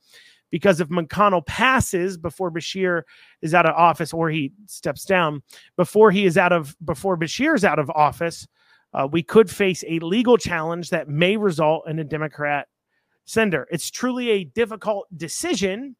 because 0.51 0.81
if 0.81 0.89
McConnell 0.89 1.45
passes 1.45 2.17
before 2.17 2.51
Beshear 2.51 3.03
is 3.41 3.53
out 3.53 3.65
of 3.65 3.75
office 3.75 4.13
or 4.13 4.29
he 4.29 4.51
steps 4.67 5.05
down 5.05 5.41
before 5.77 6.11
he 6.11 6.25
is 6.25 6.37
out 6.37 6.51
of 6.51 6.75
before 6.83 7.17
Beshear 7.17 7.55
is 7.55 7.63
out 7.63 7.79
of 7.79 7.89
office, 7.91 8.47
uh, 8.93 9.07
we 9.09 9.21
could 9.21 9.49
face 9.49 9.83
a 9.87 9.99
legal 9.99 10.37
challenge 10.37 10.89
that 10.89 11.07
may 11.07 11.37
result 11.37 11.87
in 11.87 11.99
a 11.99 12.03
Democrat 12.03 12.67
sender. 13.25 13.67
It's 13.71 13.91
truly 13.91 14.31
a 14.31 14.43
difficult 14.43 15.05
decision. 15.15 15.95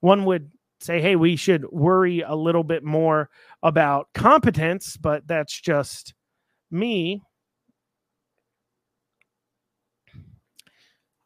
One 0.00 0.24
would 0.26 0.50
say, 0.80 1.00
hey, 1.00 1.16
we 1.16 1.36
should 1.36 1.64
worry 1.70 2.20
a 2.20 2.34
little 2.34 2.64
bit 2.64 2.84
more 2.84 3.30
about 3.62 4.08
competence, 4.12 4.96
but 4.98 5.26
that's 5.26 5.58
just 5.58 6.12
me. 6.70 7.22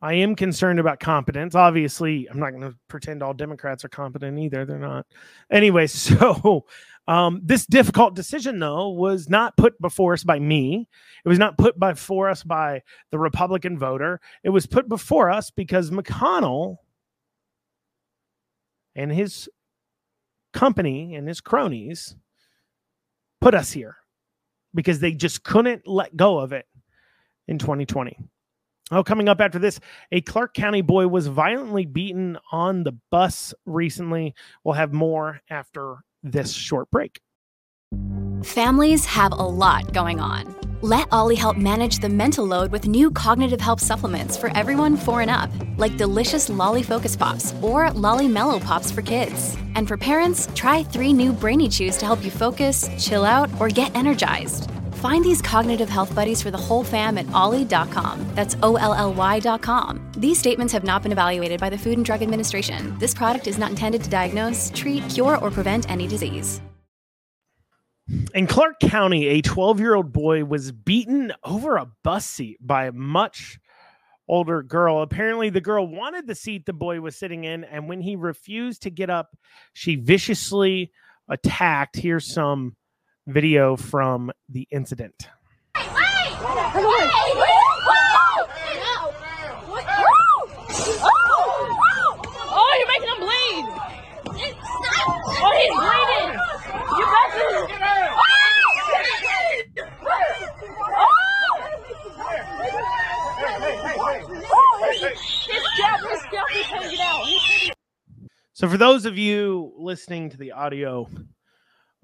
I 0.02 0.14
am 0.14 0.34
concerned 0.34 0.80
about 0.80 0.98
competence. 0.98 1.54
Obviously, 1.54 2.26
I'm 2.30 2.38
not 2.38 2.50
going 2.50 2.62
to 2.62 2.74
pretend 2.88 3.22
all 3.22 3.34
Democrats 3.34 3.84
are 3.84 3.90
competent 3.90 4.38
either. 4.38 4.64
They're 4.64 4.78
not. 4.78 5.06
Anyway, 5.50 5.86
so 5.88 6.64
um, 7.06 7.40
this 7.44 7.66
difficult 7.66 8.14
decision, 8.14 8.58
though, 8.58 8.88
was 8.90 9.28
not 9.28 9.56
put 9.56 9.78
before 9.80 10.14
us 10.14 10.24
by 10.24 10.38
me. 10.38 10.88
It 11.24 11.28
was 11.28 11.38
not 11.38 11.58
put 11.58 11.78
before 11.78 12.30
us 12.30 12.42
by 12.42 12.82
the 13.10 13.18
Republican 13.18 13.78
voter. 13.78 14.20
It 14.42 14.50
was 14.50 14.66
put 14.66 14.88
before 14.88 15.30
us 15.30 15.50
because 15.50 15.90
McConnell 15.90 16.76
and 18.94 19.12
his 19.12 19.48
company 20.54 21.14
and 21.14 21.28
his 21.28 21.40
cronies 21.40 22.16
put 23.40 23.54
us 23.54 23.70
here 23.70 23.96
because 24.74 25.00
they 25.00 25.12
just 25.12 25.42
couldn't 25.42 25.86
let 25.86 26.16
go 26.16 26.38
of 26.38 26.52
it 26.52 26.66
in 27.48 27.58
2020. 27.58 28.29
Oh, 28.92 29.04
coming 29.04 29.28
up 29.28 29.40
after 29.40 29.60
this, 29.60 29.78
a 30.10 30.20
Clark 30.20 30.52
County 30.52 30.82
boy 30.82 31.06
was 31.06 31.28
violently 31.28 31.86
beaten 31.86 32.38
on 32.50 32.82
the 32.82 32.98
bus 33.10 33.54
recently. 33.64 34.34
We'll 34.64 34.74
have 34.74 34.92
more 34.92 35.40
after 35.48 35.98
this 36.24 36.52
short 36.52 36.90
break. 36.90 37.20
Families 38.42 39.04
have 39.04 39.32
a 39.32 39.36
lot 39.36 39.92
going 39.92 40.18
on. 40.18 40.56
Let 40.82 41.08
OLLY 41.12 41.34
help 41.34 41.58
manage 41.58 41.98
the 41.98 42.08
mental 42.08 42.46
load 42.46 42.72
with 42.72 42.88
new 42.88 43.10
cognitive 43.10 43.60
help 43.60 43.80
supplements 43.80 44.36
for 44.36 44.50
everyone 44.56 44.96
four 44.96 45.20
and 45.20 45.30
up, 45.30 45.50
like 45.76 45.98
delicious 45.98 46.48
Lolly 46.48 46.82
Focus 46.82 47.14
Pops 47.14 47.54
or 47.60 47.90
Lolly 47.92 48.26
Mellow 48.26 48.58
Pops 48.58 48.90
for 48.90 49.02
kids. 49.02 49.56
And 49.74 49.86
for 49.86 49.98
parents, 49.98 50.48
try 50.54 50.82
three 50.82 51.12
new 51.12 51.32
Brainy 51.32 51.68
Chews 51.68 51.98
to 51.98 52.06
help 52.06 52.24
you 52.24 52.30
focus, 52.30 52.88
chill 52.98 53.24
out, 53.26 53.50
or 53.60 53.68
get 53.68 53.94
energized. 53.94 54.70
Find 55.00 55.24
these 55.24 55.40
cognitive 55.40 55.88
health 55.88 56.14
buddies 56.14 56.42
for 56.42 56.50
the 56.50 56.58
whole 56.58 56.84
fam 56.84 57.16
at 57.16 57.26
olly.com. 57.32 58.26
That's 58.34 58.54
O 58.62 58.76
L 58.76 58.92
L 58.92 59.14
Y.com. 59.14 60.12
These 60.18 60.38
statements 60.38 60.74
have 60.74 60.84
not 60.84 61.02
been 61.02 61.12
evaluated 61.12 61.58
by 61.58 61.70
the 61.70 61.78
Food 61.78 61.96
and 61.96 62.04
Drug 62.04 62.20
Administration. 62.20 62.98
This 62.98 63.14
product 63.14 63.46
is 63.46 63.56
not 63.56 63.70
intended 63.70 64.04
to 64.04 64.10
diagnose, 64.10 64.70
treat, 64.74 65.08
cure, 65.08 65.38
or 65.38 65.50
prevent 65.50 65.90
any 65.90 66.06
disease. 66.06 66.60
In 68.34 68.46
Clark 68.46 68.78
County, 68.80 69.26
a 69.28 69.40
12 69.40 69.80
year 69.80 69.94
old 69.94 70.12
boy 70.12 70.44
was 70.44 70.70
beaten 70.70 71.32
over 71.44 71.76
a 71.76 71.90
bus 72.04 72.26
seat 72.26 72.58
by 72.60 72.84
a 72.84 72.92
much 72.92 73.58
older 74.28 74.62
girl. 74.62 75.00
Apparently, 75.00 75.48
the 75.48 75.62
girl 75.62 75.86
wanted 75.86 76.26
the 76.26 76.34
seat 76.34 76.66
the 76.66 76.74
boy 76.74 77.00
was 77.00 77.16
sitting 77.16 77.44
in, 77.44 77.64
and 77.64 77.88
when 77.88 78.02
he 78.02 78.16
refused 78.16 78.82
to 78.82 78.90
get 78.90 79.08
up, 79.08 79.34
she 79.72 79.96
viciously 79.96 80.92
attacked. 81.26 81.96
Here's 81.96 82.30
some 82.30 82.76
video 83.32 83.76
from 83.76 84.30
the 84.48 84.66
incident. 84.70 85.28
Oh, 92.52 92.74
you're 92.78 92.88
making 92.88 93.08
him 93.08 93.20
bleed. 93.20 93.64
Oh, 95.42 95.52
he's 95.56 95.72
bleeding. 95.78 96.32
You 96.98 97.04
got 97.04 97.28
to. 97.34 97.50
So, 108.52 108.68
for 108.68 108.76
those 108.76 109.06
of 109.06 109.16
you 109.16 109.72
listening 109.78 110.28
to 110.30 110.36
the 110.36 110.52
audio 110.52 111.08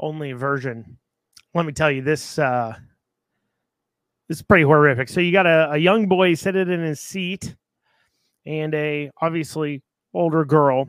only 0.00 0.32
version, 0.32 0.96
let 1.56 1.66
me 1.66 1.72
tell 1.72 1.90
you 1.90 2.02
this. 2.02 2.38
Uh, 2.38 2.74
this 4.28 4.38
is 4.38 4.42
pretty 4.42 4.64
horrific. 4.64 5.08
So 5.08 5.20
you 5.20 5.32
got 5.32 5.46
a, 5.46 5.72
a 5.72 5.76
young 5.78 6.06
boy 6.06 6.34
sitting 6.34 6.70
in 6.70 6.80
his 6.80 7.00
seat, 7.00 7.56
and 8.44 8.74
a 8.74 9.10
obviously 9.20 9.82
older 10.12 10.44
girl 10.44 10.88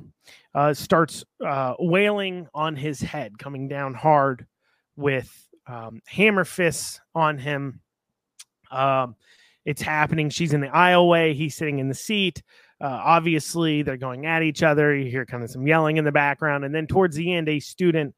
uh, 0.54 0.74
starts 0.74 1.24
uh, 1.46 1.74
wailing 1.80 2.48
on 2.54 2.76
his 2.76 3.00
head, 3.00 3.40
coming 3.40 3.68
down 3.68 3.94
hard 3.94 4.46
with 4.96 5.48
um, 5.68 6.02
hammer 6.06 6.44
fists 6.44 7.00
on 7.16 7.38
him. 7.38 7.80
Um, 8.70 9.16
it's 9.66 9.82
happening. 9.82 10.30
She's 10.30 10.54
in 10.54 10.62
the 10.62 10.68
aisleway. 10.68 11.34
He's 11.34 11.56
sitting 11.56 11.80
in 11.80 11.88
the 11.88 11.94
seat. 11.94 12.42
Uh, 12.80 13.02
obviously, 13.04 13.84
they're 13.84 13.98
going 13.98 14.26
at 14.26 14.44
each 14.44 14.64
other. 14.64 14.96
You 14.96 15.10
hear 15.10 15.26
kind 15.26 15.44
of 15.44 15.50
some 15.50 15.66
yelling 15.68 15.98
in 15.98 16.06
the 16.06 16.12
background. 16.12 16.64
And 16.66 16.74
then 16.74 16.88
towards 16.88 17.16
the 17.16 17.34
end, 17.34 17.50
a 17.50 17.60
student 17.60 18.16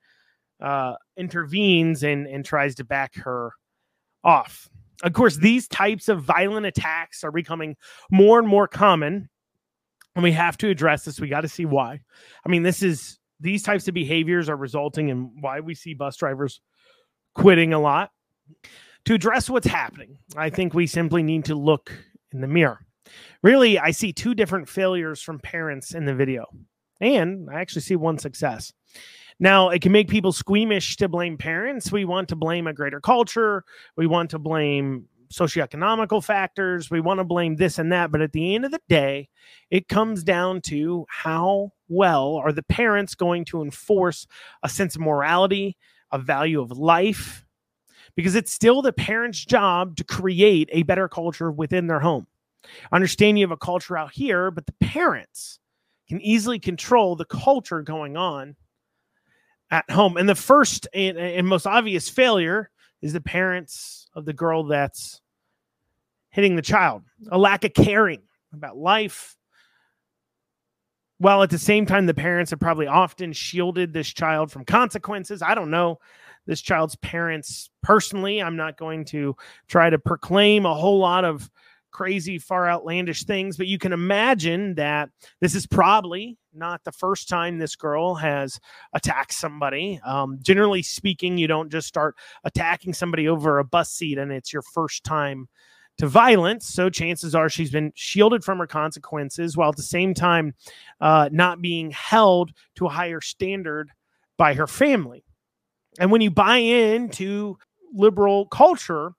uh, 0.62 0.96
intervenes 1.18 2.04
and, 2.04 2.28
and 2.28 2.46
tries 2.46 2.76
to 2.76 2.84
back 2.84 3.16
her 3.16 3.52
off. 4.24 4.70
Of 5.04 5.14
course, 5.14 5.38
these 5.38 5.68
types 5.68 6.10
of 6.10 6.24
violent 6.24 6.66
attacks 6.66 7.24
are 7.24 7.32
becoming 7.32 7.78
more 8.12 8.40
and 8.40 8.48
more 8.48 8.68
common. 8.68 9.30
And 10.16 10.24
we 10.24 10.32
have 10.34 10.58
to 10.58 10.70
address 10.70 11.06
this. 11.06 11.20
We 11.20 11.30
got 11.30 11.42
to 11.42 11.48
see 11.48 11.66
why. 11.66 12.02
I 12.46 12.50
mean, 12.50 12.64
this 12.64 12.84
is 12.84 13.20
these 13.40 13.64
types 13.64 13.88
of 13.88 13.94
behaviors 13.94 14.50
are 14.50 14.58
resulting 14.58 15.10
in 15.10 15.32
why 15.40 15.62
we 15.62 15.76
see 15.76 15.94
bus 15.94 16.18
drivers 16.18 16.60
quitting 17.36 17.74
a 17.74 17.80
lot. 17.80 18.12
To 19.06 19.14
address 19.14 19.50
what's 19.50 19.68
happening, 19.68 20.18
I 20.36 20.50
think 20.50 20.74
we 20.74 20.88
simply 20.88 21.24
need 21.24 21.46
to 21.46 21.56
look 21.56 21.94
in 22.34 22.42
the 22.42 22.48
mirror. 22.48 22.86
Really, 23.42 23.80
I 23.80 23.92
see 23.92 24.12
two 24.12 24.36
different 24.36 24.68
failures 24.68 25.22
from 25.22 25.40
parents 25.40 25.94
in 25.94 26.06
the 26.06 26.14
video, 26.14 26.46
and 27.00 27.50
I 27.50 27.62
actually 27.62 27.84
see 27.84 27.96
one 27.96 28.18
success. 28.18 28.74
Now, 29.40 29.70
it 29.70 29.82
can 29.82 29.92
make 29.92 30.10
people 30.10 30.34
squeamish 30.34 30.98
to 30.98 31.08
blame 31.08 31.38
parents. 31.38 31.92
We 31.92 32.06
want 32.06 32.28
to 32.30 32.36
blame 32.36 32.68
a 32.68 32.74
greater 32.74 33.00
culture. 33.00 33.64
We 33.96 34.06
want 34.06 34.32
to 34.32 34.40
blame 34.40 35.08
socioeconomical 35.34 36.24
factors. 36.24 36.90
We 36.90 37.00
want 37.00 37.20
to 37.20 37.24
blame 37.24 37.56
this 37.56 37.80
and 37.80 37.92
that. 37.92 38.12
But 38.12 38.22
at 38.22 38.34
the 38.34 38.56
end 38.56 38.66
of 38.66 38.72
the 38.72 38.82
day, 38.90 39.30
it 39.70 39.88
comes 39.88 40.24
down 40.24 40.62
to 40.62 41.06
how 41.10 41.72
well 41.88 42.36
are 42.36 42.52
the 42.52 42.64
parents 42.64 43.16
going 43.16 43.46
to 43.46 43.62
enforce 43.62 44.28
a 44.64 44.70
sense 44.70 44.96
of 44.96 45.02
morality, 45.02 45.78
a 46.12 46.20
value 46.20 46.60
of 46.60 46.72
life, 46.72 47.46
because 48.16 48.36
it's 48.36 48.52
still 48.52 48.82
the 48.82 48.92
parents' 48.92 49.46
job 49.46 49.96
to 49.98 50.04
create 50.04 50.70
a 50.72 50.84
better 50.84 51.08
culture 51.08 51.52
within 51.52 51.88
their 51.88 52.00
home. 52.00 52.28
I 52.92 52.96
understand 52.96 53.40
you 53.40 53.46
have 53.46 53.52
a 53.52 53.58
culture 53.58 53.98
out 53.98 54.12
here, 54.12 54.52
but 54.52 54.66
the 54.66 54.76
parents 54.82 55.60
can 56.10 56.20
easily 56.22 56.60
control 56.60 57.16
the 57.16 57.26
culture 57.26 57.82
going 57.82 58.18
on 58.18 58.56
at 59.72 59.90
home. 59.90 60.18
And 60.18 60.28
the 60.28 60.36
first 60.36 60.88
and, 60.94 61.18
and 61.18 61.48
most 61.48 61.68
obvious 61.68 62.10
failure 62.10 62.70
is 63.02 63.14
the 63.14 63.22
parents 63.22 64.08
of 64.16 64.26
the 64.26 64.34
girl 64.34 64.64
that's 64.64 65.22
hitting 66.32 66.56
the 66.56 66.62
child, 66.62 67.04
a 67.32 67.38
lack 67.38 67.64
of 67.64 67.74
caring 67.74 68.22
about 68.54 68.78
life. 68.78 69.36
While 71.20 71.44
at 71.44 71.50
the 71.50 71.58
same 71.58 71.86
time, 71.86 72.06
the 72.06 72.14
parents 72.14 72.52
have 72.52 72.60
probably 72.60 72.88
often 72.88 73.34
shielded 73.34 73.94
this 73.94 74.08
child 74.08 74.52
from 74.52 74.66
consequences. 74.66 75.42
I 75.42 75.54
don't 75.54 75.70
know. 75.70 76.00
this 76.46 76.62
child's 76.62 76.96
parents 76.96 77.70
personally. 77.84 78.42
I'm 78.42 78.56
not 78.56 78.76
going 78.76 79.06
to 79.06 79.36
try 79.68 79.90
to 79.90 80.00
proclaim 80.00 80.66
a 80.66 80.74
whole 80.74 80.98
lot 80.98 81.26
of 81.26 81.48
crazy, 81.92 82.40
far 82.40 82.68
outlandish 82.68 83.24
things, 83.24 83.56
but 83.56 83.68
you 83.68 83.78
can 83.78 83.94
imagine 83.94 84.74
that 84.76 85.10
this 85.42 85.54
is 85.54 85.68
probably 85.68 86.39
not 86.54 86.84
the 86.84 86.92
first 86.92 87.30
time 87.30 87.58
this 87.58 87.76
girl 87.76 88.16
has 88.16 88.60
attacked 88.94 89.34
somebody. 89.34 90.00
Um, 90.06 90.40
generally 90.42 90.82
speaking, 90.82 91.38
you 91.38 91.48
don't 91.48 91.72
just 91.72 91.88
start 91.88 92.16
attacking 92.44 92.94
somebody 92.94 93.28
over 93.28 93.60
a 93.60 93.64
bus 93.64 93.92
seat 93.92 94.18
and 94.18 94.32
it's 94.32 94.54
your 94.54 94.62
first 94.62 95.04
time 95.04 95.48
to 95.98 96.08
violence. 96.08 96.68
So 96.68 96.90
chances 96.90 97.36
are 97.36 97.50
she's 97.50 97.72
been 97.72 97.92
shielded 97.96 98.44
from 98.44 98.58
her 98.60 98.68
consequences 98.68 99.58
while 99.58 99.70
at 99.70 99.76
the 99.76 99.84
same 99.84 100.14
time 100.14 100.56
uh, 101.02 101.30
not 101.32 101.62
being 101.62 101.92
held 101.92 102.52
to 102.76 102.86
a 102.86 102.90
higher 102.90 103.22
standard 103.22 103.92
by 104.38 104.54
her 104.54 104.68
family. 104.68 105.24
And 106.00 106.12
when 106.12 106.22
you 106.22 106.32
buy 106.32 106.58
into 106.58 107.58
liberal 107.94 108.46
culture, 108.48 109.14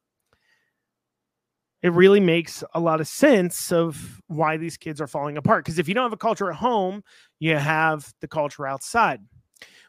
it 1.83 1.93
really 1.93 2.21
makes 2.21 2.63
a 2.75 2.81
lot 2.81 3.01
of 3.01 3.09
sense 3.09 3.73
of 3.73 4.21
why 4.27 4.57
these 4.57 4.77
kids 4.77 5.01
are 5.01 5.07
falling 5.07 5.37
apart. 5.37 5.65
Because 5.65 5.79
if 5.79 5.89
you 5.89 5.95
don't 5.95 6.05
have 6.05 6.13
a 6.13 6.17
culture 6.17 6.51
at 6.51 6.57
home, 6.57 7.03
you 7.39 7.57
have 7.57 8.13
the 8.21 8.29
culture 8.29 8.67
outside, 8.67 9.21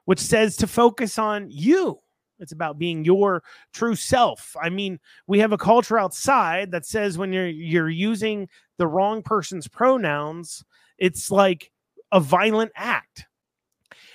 which 0.06 0.20
says 0.20 0.56
to 0.58 0.68
focus 0.68 1.20
on 1.20 1.48
you. 1.50 2.00
It's 2.40 2.54
about 2.54 2.80
being 2.80 3.06
your 3.06 3.44
true 3.72 3.96
self. 3.96 4.56
I 4.60 4.70
mean, 4.70 5.00
we 5.28 5.40
have 5.40 5.52
a 5.52 5.58
culture 5.58 6.00
outside 6.00 6.72
that 6.72 6.86
says 6.86 7.18
when 7.18 7.32
you're 7.32 7.48
you're 7.48 7.90
using 7.90 8.50
the 8.78 8.88
wrong 8.88 9.22
person's 9.22 9.68
pronouns, 9.68 10.64
it's 10.98 11.30
like 11.30 11.72
a 12.12 12.20
violent 12.20 12.72
act. 12.76 13.26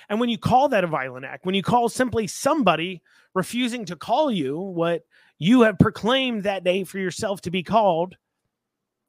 And 0.09 0.19
when 0.19 0.29
you 0.29 0.37
call 0.37 0.69
that 0.69 0.83
a 0.83 0.87
violent 0.87 1.25
act, 1.25 1.45
when 1.45 1.55
you 1.55 1.63
call 1.63 1.87
simply 1.89 2.27
somebody 2.27 3.01
refusing 3.33 3.85
to 3.85 3.95
call 3.95 4.31
you 4.31 4.57
what 4.57 5.03
you 5.39 5.61
have 5.61 5.79
proclaimed 5.79 6.43
that 6.43 6.63
day 6.63 6.83
for 6.83 6.97
yourself 6.97 7.41
to 7.41 7.51
be 7.51 7.63
called, 7.63 8.15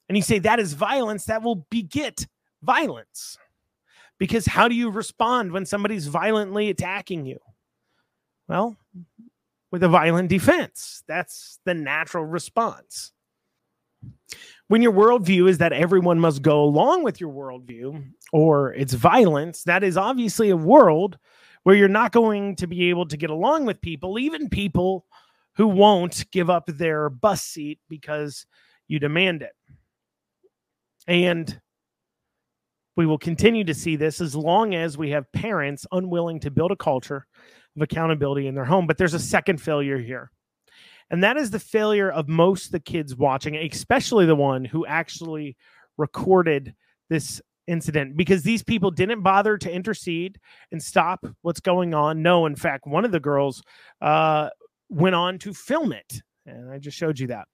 and 0.09 0.17
you 0.17 0.23
say 0.23 0.39
that 0.41 0.61
is 0.61 0.73
violence, 0.73 1.25
that 1.25 1.43
will 1.43 1.67
beget 1.71 2.27
violence. 2.63 3.37
Because 4.19 4.47
how 4.47 4.69
do 4.69 4.75
you 4.75 4.91
respond 4.91 5.53
when 5.53 5.65
somebody's 5.65 6.07
violently 6.07 6.71
attacking 6.71 7.25
you? 7.25 7.39
Well, 8.49 8.77
with 9.71 9.83
a 9.83 9.89
violent 9.89 10.29
defense. 10.29 11.03
That's 11.07 11.61
the 11.65 11.75
natural 11.75 12.25
response. 12.25 13.13
When 14.69 14.83
your 14.83 14.93
worldview 14.93 15.49
is 15.49 15.59
that 15.59 15.73
everyone 15.73 16.21
must 16.21 16.43
go 16.43 16.63
along 16.63 17.03
with 17.03 17.21
your 17.21 17.33
worldview 17.33 18.05
or 18.33 18.73
it's 18.75 18.95
violence, 18.95 19.63
that 19.65 19.83
is 19.83 19.97
obviously 19.97 20.51
a 20.51 20.57
world 20.57 21.19
where 21.63 21.75
you're 21.75 21.89
not 21.89 22.13
going 22.13 22.57
to 22.57 22.67
be 22.67 22.91
able 22.91 23.07
to 23.07 23.17
get 23.17 23.31
along 23.31 23.67
with 23.67 23.81
people, 23.81 24.19
even 24.19 24.49
people 24.49 25.07
who 25.59 25.67
won't 25.67 26.25
give 26.31 26.49
up 26.49 26.67
their 26.67 27.11
bus 27.11 27.43
seat 27.43 27.81
because 27.89 28.47
you 28.87 28.99
demand 29.01 29.43
it. 29.43 29.53
And 31.09 31.61
we 32.97 33.07
will 33.07 33.19
continue 33.19 33.65
to 33.65 33.75
see 33.75 33.97
this 33.97 34.21
as 34.21 34.37
long 34.37 34.75
as 34.75 34.97
we 34.97 35.11
have 35.11 35.31
parents 35.33 35.85
unwilling 35.91 36.41
to 36.41 36.51
build 36.51 36.71
a 36.71 36.77
culture 36.77 37.27
of 37.77 37.83
accountability 37.83 38.47
in 38.47 38.55
their 38.55 38.65
home. 38.65 38.87
But 38.87 38.99
there's 38.99 39.15
a 39.15 39.19
second 39.19 39.61
failure 39.61 39.99
here. 39.99 40.31
And 41.11 41.25
that 41.25 41.37
is 41.37 41.51
the 41.51 41.59
failure 41.59 42.11
of 42.11 42.29
most 42.29 42.67
of 42.67 42.73
the 42.73 42.81
kids 42.81 43.17
watching, 43.17 43.57
especially 43.57 44.27
the 44.27 44.37
one 44.37 44.65
who 44.65 44.87
actually 44.87 45.57
recorded 45.97 46.75
this 47.09 47.43
incident 47.67 48.17
because 48.17 48.43
these 48.43 48.63
people 48.63 48.91
didn't 48.91 49.23
bother 49.23 49.59
to 49.59 49.71
intercede 49.71 50.39
and 50.71 50.83
stop 50.83 51.27
what's 51.43 51.61
going 51.61 51.95
on. 51.95 52.23
No, 52.23 52.47
in 52.47 52.57
fact, 52.57 52.87
one 52.87 53.05
of 53.05 53.13
the 53.13 53.21
girls 53.21 53.63
uh, 54.01 54.51
went 54.89 55.15
on 55.15 55.39
to 55.39 55.53
film 55.53 55.93
it. 55.93 56.23
And 56.47 56.71
I 56.71 56.79
just 56.79 56.97
showed 56.97 57.19
you 57.19 57.29
that. 57.29 57.47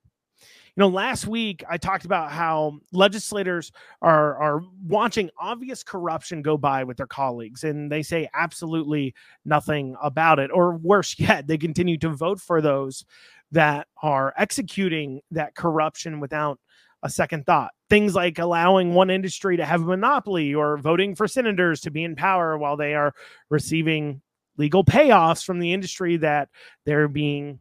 You 0.77 0.81
know, 0.81 0.89
last 0.89 1.29
week 1.29 1.63
I 1.71 1.77
talked 1.77 2.05
about 2.05 2.33
how 2.33 2.81
legislators 2.93 3.71
are 4.03 4.37
are 4.37 4.61
watching 4.85 5.31
obvious 5.39 5.85
corruption 5.85 6.43
go 6.43 6.57
by 6.57 6.83
with 6.83 6.97
their 6.97 7.07
colleagues 7.07 7.63
and 7.63 7.93
they 7.93 8.03
say 8.03 8.29
absolutely 8.35 9.15
nothing 9.45 9.95
about 10.03 10.41
it 10.41 10.51
or 10.53 10.77
worse 10.77 11.17
yet, 11.19 11.47
they 11.47 11.59
continue 11.59 11.97
to 11.99 12.09
vote 12.11 12.41
for 12.41 12.61
those 12.61 13.05
that 13.53 13.87
are 14.03 14.35
executing 14.37 15.21
that 15.31 15.55
corruption 15.55 16.19
without 16.19 16.59
a 17.05 17.09
second 17.11 17.47
thought. 17.47 17.71
Things 17.89 18.17
like 18.17 18.39
allowing 18.41 18.95
one 18.95 19.11
industry 19.11 19.57
to 19.57 19.65
have 19.65 19.83
a 19.83 19.85
monopoly 19.85 20.55
or 20.55 20.79
voting 20.79 21.15
for 21.15 21.29
senators 21.29 21.81
to 21.83 21.91
be 21.93 22.03
in 22.03 22.17
power 22.17 22.59
while 22.59 22.77
they 22.77 22.95
are 22.95 23.13
receiving 23.49 24.23
legal 24.57 24.85
payoffs 24.85 25.45
from 25.45 25.59
the 25.59 25.73
industry 25.73 26.17
that 26.19 26.49
they're 26.85 27.09
being 27.09 27.59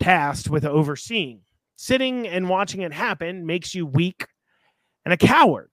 tasked 0.00 0.48
with 0.48 0.64
overseeing. 0.64 1.40
Sitting 1.76 2.26
and 2.26 2.48
watching 2.48 2.82
it 2.82 2.92
happen 2.92 3.46
makes 3.46 3.74
you 3.74 3.86
weak 3.86 4.26
and 5.04 5.12
a 5.12 5.16
coward. 5.16 5.70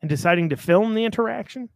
And 0.00 0.08
deciding 0.08 0.50
to 0.50 0.56
film 0.56 0.94
the 0.94 1.04
interaction, 1.04 1.70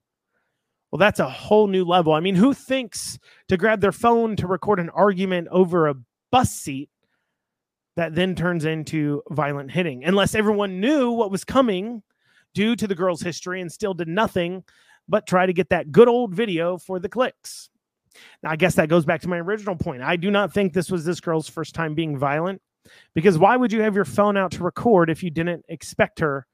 well, 0.90 0.98
that's 0.98 1.20
a 1.20 1.28
whole 1.28 1.66
new 1.66 1.84
level. 1.84 2.12
I 2.12 2.20
mean, 2.20 2.34
who 2.34 2.52
thinks 2.52 3.18
to 3.48 3.56
grab 3.56 3.80
their 3.80 3.92
phone 3.92 4.36
to 4.36 4.46
record 4.46 4.80
an 4.80 4.90
argument 4.90 5.48
over 5.50 5.86
a 5.86 5.94
bus 6.30 6.50
seat 6.50 6.90
that 7.96 8.14
then 8.14 8.34
turns 8.34 8.64
into 8.64 9.22
violent 9.30 9.70
hitting? 9.70 10.04
Unless 10.04 10.34
everyone 10.34 10.80
knew 10.80 11.10
what 11.10 11.30
was 11.30 11.44
coming 11.44 12.02
due 12.54 12.76
to 12.76 12.86
the 12.86 12.94
girl's 12.94 13.22
history 13.22 13.60
and 13.60 13.72
still 13.72 13.94
did 13.94 14.08
nothing 14.08 14.64
but 15.08 15.26
try 15.26 15.46
to 15.46 15.52
get 15.52 15.70
that 15.70 15.90
good 15.90 16.08
old 16.08 16.34
video 16.34 16.78
for 16.78 16.98
the 16.98 17.08
clicks. 17.08 17.70
Now, 18.42 18.50
I 18.50 18.56
guess 18.56 18.74
that 18.74 18.88
goes 18.88 19.04
back 19.04 19.20
to 19.22 19.28
my 19.28 19.38
original 19.38 19.76
point. 19.76 20.02
I 20.02 20.16
do 20.16 20.30
not 20.30 20.52
think 20.52 20.72
this 20.72 20.90
was 20.90 21.04
this 21.04 21.20
girl's 21.20 21.48
first 21.48 21.74
time 21.74 21.94
being 21.94 22.18
violent 22.18 22.60
because 23.14 23.38
why 23.38 23.56
would 23.56 23.72
you 23.72 23.80
have 23.82 23.94
your 23.94 24.04
phone 24.04 24.36
out 24.36 24.52
to 24.52 24.64
record 24.64 25.10
if 25.10 25.22
you 25.22 25.30
didn't 25.30 25.64
expect 25.68 26.20
her 26.20 26.46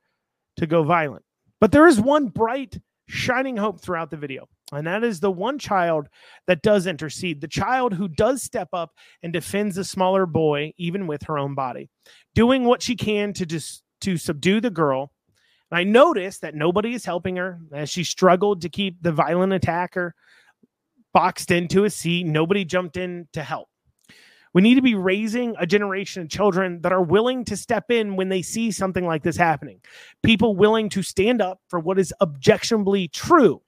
to 0.56 0.66
go 0.66 0.82
violent? 0.82 1.24
But 1.60 1.72
there 1.72 1.86
is 1.86 2.00
one 2.00 2.26
bright, 2.26 2.78
shining 3.06 3.56
hope 3.56 3.80
throughout 3.80 4.10
the 4.10 4.16
video, 4.16 4.48
and 4.72 4.86
that 4.86 5.04
is 5.04 5.20
the 5.20 5.30
one 5.30 5.58
child 5.58 6.08
that 6.46 6.62
does 6.62 6.86
intercede, 6.86 7.40
the 7.40 7.48
child 7.48 7.94
who 7.94 8.08
does 8.08 8.42
step 8.42 8.68
up 8.72 8.92
and 9.22 9.32
defends 9.32 9.76
the 9.76 9.84
smaller 9.84 10.26
boy, 10.26 10.72
even 10.76 11.06
with 11.06 11.22
her 11.22 11.38
own 11.38 11.54
body, 11.54 11.88
doing 12.34 12.64
what 12.64 12.82
she 12.82 12.96
can 12.96 13.32
to 13.34 13.46
just 13.46 13.82
to 14.02 14.16
subdue 14.18 14.60
the 14.60 14.70
girl 14.70 15.12
I 15.70 15.84
noticed 15.84 16.42
that 16.42 16.54
nobody 16.54 16.94
is 16.94 17.04
helping 17.04 17.36
her 17.36 17.58
as 17.72 17.90
she 17.90 18.04
struggled 18.04 18.62
to 18.62 18.68
keep 18.68 19.02
the 19.02 19.12
violent 19.12 19.52
attacker 19.52 20.14
boxed 21.12 21.50
into 21.50 21.84
a 21.84 21.90
seat. 21.90 22.26
Nobody 22.26 22.64
jumped 22.64 22.96
in 22.96 23.28
to 23.32 23.42
help. 23.42 23.68
We 24.52 24.62
need 24.62 24.76
to 24.76 24.82
be 24.82 24.94
raising 24.94 25.56
a 25.58 25.66
generation 25.66 26.22
of 26.22 26.28
children 26.28 26.80
that 26.82 26.92
are 26.92 27.02
willing 27.02 27.44
to 27.46 27.56
step 27.56 27.90
in 27.90 28.14
when 28.14 28.28
they 28.28 28.40
see 28.40 28.70
something 28.70 29.04
like 29.04 29.24
this 29.24 29.36
happening. 29.36 29.80
People 30.22 30.54
willing 30.54 30.88
to 30.90 31.02
stand 31.02 31.42
up 31.42 31.60
for 31.68 31.80
what 31.80 31.98
is 31.98 32.14
objectionably 32.20 33.08
true. 33.08 33.60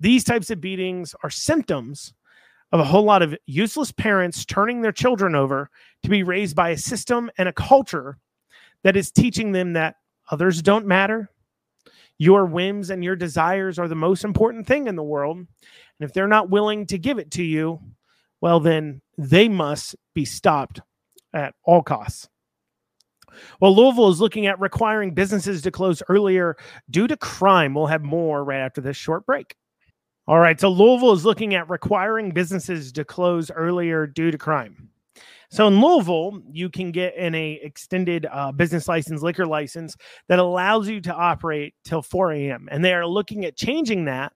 These 0.00 0.24
types 0.24 0.50
of 0.50 0.60
beatings 0.60 1.14
are 1.22 1.30
symptoms 1.30 2.12
of 2.72 2.80
a 2.80 2.84
whole 2.84 3.04
lot 3.04 3.22
of 3.22 3.34
useless 3.46 3.90
parents 3.90 4.44
turning 4.44 4.82
their 4.82 4.92
children 4.92 5.34
over 5.34 5.70
to 6.02 6.10
be 6.10 6.22
raised 6.22 6.54
by 6.54 6.70
a 6.70 6.76
system 6.76 7.30
and 7.38 7.48
a 7.48 7.52
culture 7.54 8.18
that 8.82 8.96
is 8.96 9.10
teaching 9.10 9.52
them 9.52 9.72
that 9.72 9.96
Others 10.30 10.62
don't 10.62 10.86
matter. 10.86 11.30
Your 12.18 12.46
whims 12.46 12.90
and 12.90 13.04
your 13.04 13.16
desires 13.16 13.78
are 13.78 13.88
the 13.88 13.94
most 13.94 14.24
important 14.24 14.66
thing 14.66 14.86
in 14.86 14.96
the 14.96 15.02
world. 15.02 15.36
And 15.36 15.46
if 16.00 16.12
they're 16.12 16.26
not 16.26 16.50
willing 16.50 16.86
to 16.86 16.98
give 16.98 17.18
it 17.18 17.30
to 17.32 17.42
you, 17.42 17.80
well, 18.40 18.60
then 18.60 19.02
they 19.18 19.48
must 19.48 19.96
be 20.14 20.24
stopped 20.24 20.80
at 21.34 21.54
all 21.64 21.82
costs. 21.82 22.28
Well, 23.60 23.76
Louisville 23.76 24.08
is 24.08 24.20
looking 24.20 24.46
at 24.46 24.58
requiring 24.60 25.12
businesses 25.12 25.62
to 25.62 25.70
close 25.70 26.02
earlier 26.08 26.56
due 26.90 27.06
to 27.06 27.16
crime. 27.16 27.74
We'll 27.74 27.86
have 27.86 28.02
more 28.02 28.44
right 28.44 28.60
after 28.60 28.80
this 28.80 28.96
short 28.96 29.26
break. 29.26 29.54
All 30.26 30.38
right, 30.38 30.58
so 30.58 30.70
Louisville 30.70 31.12
is 31.12 31.24
looking 31.24 31.54
at 31.54 31.68
requiring 31.70 32.30
businesses 32.30 32.92
to 32.92 33.04
close 33.04 33.50
earlier 33.50 34.06
due 34.06 34.30
to 34.30 34.38
crime. 34.38 34.88
So 35.50 35.66
in 35.68 35.80
Louisville, 35.80 36.42
you 36.50 36.68
can 36.68 36.90
get 36.90 37.16
an 37.16 37.34
a 37.34 37.60
extended 37.62 38.26
uh, 38.30 38.52
business 38.52 38.88
license, 38.88 39.22
liquor 39.22 39.46
license 39.46 39.96
that 40.28 40.38
allows 40.38 40.88
you 40.88 41.00
to 41.02 41.14
operate 41.14 41.74
till 41.84 42.02
4 42.02 42.32
a.m. 42.32 42.68
And 42.70 42.84
they 42.84 42.94
are 42.94 43.06
looking 43.06 43.44
at 43.44 43.56
changing 43.56 44.06
that 44.06 44.32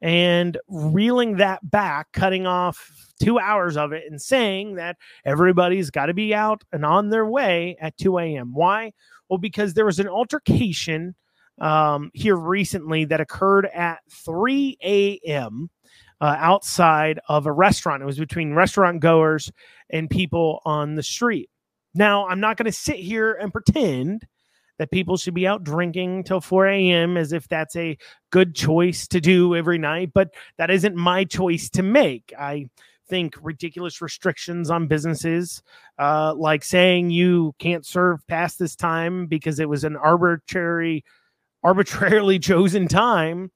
and 0.00 0.58
reeling 0.68 1.36
that 1.36 1.68
back, 1.70 2.08
cutting 2.12 2.46
off 2.46 2.90
two 3.20 3.38
hours 3.38 3.76
of 3.76 3.92
it, 3.92 4.04
and 4.10 4.20
saying 4.20 4.74
that 4.74 4.96
everybody's 5.24 5.90
got 5.90 6.06
to 6.06 6.14
be 6.14 6.34
out 6.34 6.62
and 6.72 6.84
on 6.84 7.08
their 7.08 7.26
way 7.26 7.76
at 7.80 7.96
2 7.96 8.18
a.m. 8.18 8.52
Why? 8.52 8.92
Well, 9.28 9.38
because 9.38 9.74
there 9.74 9.86
was 9.86 10.00
an 10.00 10.08
altercation 10.08 11.14
um, 11.60 12.10
here 12.14 12.36
recently 12.36 13.04
that 13.06 13.20
occurred 13.20 13.66
at 13.66 14.00
3 14.10 14.76
a.m 14.82 15.70
uh, 16.22 16.36
outside 16.38 17.18
of 17.28 17.46
a 17.46 17.52
restaurant. 17.52 18.00
It 18.00 18.06
was 18.06 18.18
between 18.18 18.54
restaurant 18.54 19.00
goers 19.00 19.50
and 19.90 20.08
people 20.08 20.62
on 20.64 20.94
the 20.94 21.02
street. 21.02 21.50
Now, 21.94 22.28
I'm 22.28 22.38
not 22.40 22.56
going 22.56 22.66
to 22.66 22.72
sit 22.72 22.96
here 22.96 23.34
and 23.34 23.52
pretend 23.52 24.24
that 24.78 24.92
people 24.92 25.16
should 25.16 25.34
be 25.34 25.48
out 25.48 25.64
drinking 25.64 26.24
till 26.24 26.40
4 26.40 26.68
a.m. 26.68 27.16
as 27.16 27.32
if 27.32 27.48
that's 27.48 27.74
a 27.74 27.98
good 28.30 28.54
choice 28.54 29.08
to 29.08 29.20
do 29.20 29.56
every 29.56 29.78
night, 29.78 30.12
but 30.14 30.30
that 30.58 30.70
isn't 30.70 30.94
my 30.94 31.24
choice 31.24 31.68
to 31.70 31.82
make. 31.82 32.32
I 32.38 32.70
think 33.08 33.34
ridiculous 33.42 34.00
restrictions 34.00 34.70
on 34.70 34.86
businesses, 34.86 35.60
uh, 35.98 36.34
like 36.36 36.62
saying 36.62 37.10
you 37.10 37.52
can't 37.58 37.84
serve 37.84 38.26
past 38.28 38.60
this 38.60 38.76
time 38.76 39.26
because 39.26 39.58
it 39.58 39.68
was 39.68 39.82
an 39.82 39.96
arbitrary, 39.96 41.04
arbitrarily 41.64 42.38
chosen 42.40 42.86
time, 42.86 43.50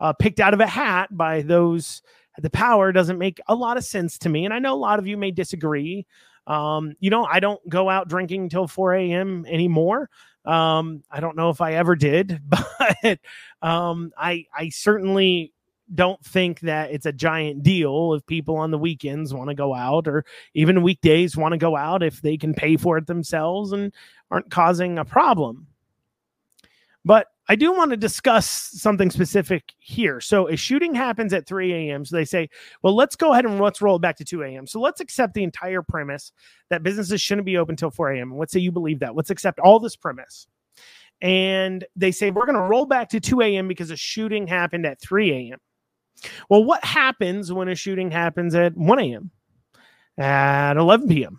uh, 0.00 0.12
picked 0.12 0.40
out 0.40 0.54
of 0.54 0.60
a 0.60 0.66
hat 0.66 1.08
by 1.16 1.42
those 1.42 2.02
at 2.36 2.42
the 2.42 2.50
power, 2.50 2.92
doesn't 2.92 3.18
make 3.18 3.40
a 3.48 3.54
lot 3.54 3.76
of 3.76 3.84
sense 3.84 4.18
to 4.18 4.28
me. 4.28 4.44
And 4.44 4.54
I 4.54 4.58
know 4.58 4.74
a 4.74 4.76
lot 4.76 4.98
of 4.98 5.06
you 5.06 5.16
may 5.16 5.30
disagree. 5.30 6.06
Um, 6.46 6.94
you 6.98 7.10
know, 7.10 7.24
I 7.24 7.40
don't 7.40 7.60
go 7.68 7.90
out 7.90 8.08
drinking 8.08 8.48
till 8.48 8.66
4 8.66 8.94
a.m. 8.94 9.44
anymore. 9.46 10.08
Um, 10.44 11.04
I 11.10 11.20
don't 11.20 11.36
know 11.36 11.50
if 11.50 11.60
I 11.60 11.74
ever 11.74 11.94
did, 11.94 12.40
but 12.48 13.18
um, 13.60 14.12
I 14.16 14.46
I 14.56 14.70
certainly 14.70 15.52
don't 15.94 16.22
think 16.24 16.60
that 16.60 16.90
it's 16.90 17.06
a 17.06 17.12
giant 17.12 17.62
deal 17.62 18.14
if 18.14 18.26
people 18.26 18.56
on 18.56 18.70
the 18.70 18.78
weekends 18.78 19.32
want 19.32 19.48
to 19.48 19.54
go 19.54 19.74
out 19.74 20.06
or 20.08 20.24
even 20.54 20.82
weekdays 20.82 21.36
want 21.36 21.52
to 21.52 21.58
go 21.58 21.76
out 21.76 22.02
if 22.02 22.20
they 22.20 22.36
can 22.36 22.52
pay 22.52 22.76
for 22.76 22.98
it 22.98 23.06
themselves 23.06 23.72
and 23.72 23.92
aren't 24.30 24.50
causing 24.50 24.98
a 24.98 25.04
problem. 25.04 25.67
But 27.08 27.28
I 27.48 27.56
do 27.56 27.72
want 27.72 27.90
to 27.92 27.96
discuss 27.96 28.46
something 28.46 29.10
specific 29.10 29.72
here. 29.78 30.20
So 30.20 30.46
a 30.48 30.56
shooting 30.56 30.94
happens 30.94 31.32
at 31.32 31.46
3 31.46 31.72
a.m. 31.72 32.04
So 32.04 32.14
they 32.14 32.26
say, 32.26 32.50
well, 32.82 32.94
let's 32.94 33.16
go 33.16 33.32
ahead 33.32 33.46
and 33.46 33.58
let's 33.58 33.80
roll 33.80 33.96
it 33.96 34.02
back 34.02 34.18
to 34.18 34.26
2 34.26 34.42
a.m. 34.42 34.66
So 34.66 34.78
let's 34.78 35.00
accept 35.00 35.32
the 35.32 35.42
entire 35.42 35.80
premise 35.80 36.32
that 36.68 36.82
businesses 36.82 37.22
shouldn't 37.22 37.46
be 37.46 37.56
open 37.56 37.72
until 37.72 37.90
4 37.90 38.12
a.m. 38.12 38.36
Let's 38.36 38.52
say 38.52 38.60
you 38.60 38.72
believe 38.72 38.98
that. 38.98 39.16
Let's 39.16 39.30
accept 39.30 39.58
all 39.58 39.80
this 39.80 39.96
premise. 39.96 40.48
And 41.22 41.82
they 41.96 42.12
say, 42.12 42.30
we're 42.30 42.44
going 42.44 42.56
to 42.56 42.60
roll 42.60 42.84
back 42.84 43.08
to 43.08 43.20
2 43.20 43.40
a.m. 43.40 43.68
because 43.68 43.90
a 43.90 43.96
shooting 43.96 44.46
happened 44.46 44.84
at 44.84 45.00
3 45.00 45.32
a.m. 45.32 45.58
Well, 46.50 46.62
what 46.62 46.84
happens 46.84 47.50
when 47.50 47.68
a 47.68 47.74
shooting 47.74 48.10
happens 48.10 48.54
at 48.54 48.76
1 48.76 48.98
a.m., 48.98 49.30
at 50.18 50.76
11 50.76 51.08
p.m.? 51.08 51.38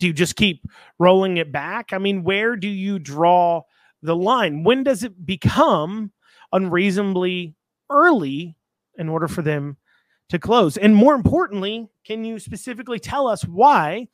Do 0.00 0.06
you 0.06 0.12
just 0.12 0.36
keep 0.36 0.66
rolling 0.98 1.38
it 1.38 1.50
back? 1.50 1.94
I 1.94 1.98
mean, 1.98 2.24
where 2.24 2.56
do 2.56 2.68
you 2.68 2.98
draw 2.98 3.62
the 4.02 4.16
line? 4.16 4.64
When 4.64 4.82
does 4.82 5.02
it 5.02 5.26
become 5.26 6.12
unreasonably 6.52 7.54
early 7.90 8.56
in 8.96 9.08
order 9.08 9.28
for 9.28 9.42
them 9.42 9.76
to 10.30 10.38
close? 10.38 10.76
And 10.76 10.94
more 10.94 11.14
importantly, 11.14 11.88
can 12.04 12.24
you 12.24 12.38
specifically 12.38 12.98
tell 12.98 13.26
us 13.26 13.42
why, 13.42 14.08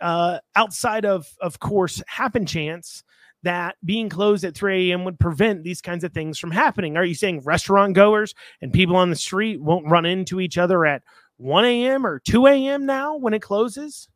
uh, 0.00 0.38
outside 0.56 1.04
of, 1.04 1.26
of 1.40 1.58
course, 1.58 2.02
happen 2.06 2.46
chance, 2.46 3.04
that 3.44 3.76
being 3.84 4.08
closed 4.08 4.44
at 4.44 4.54
3 4.54 4.90
a.m. 4.90 5.04
would 5.04 5.18
prevent 5.18 5.62
these 5.62 5.80
kinds 5.80 6.04
of 6.04 6.12
things 6.12 6.38
from 6.38 6.50
happening? 6.50 6.96
Are 6.96 7.04
you 7.04 7.14
saying 7.14 7.42
restaurant 7.44 7.94
goers 7.94 8.34
and 8.60 8.72
people 8.72 8.96
on 8.96 9.10
the 9.10 9.16
street 9.16 9.60
won't 9.60 9.88
run 9.88 10.04
into 10.04 10.40
each 10.40 10.58
other 10.58 10.84
at 10.84 11.02
1 11.36 11.64
a.m. 11.64 12.04
or 12.04 12.18
2 12.18 12.46
a.m. 12.46 12.86
now 12.86 13.16
when 13.16 13.34
it 13.34 13.42
closes? 13.42 14.08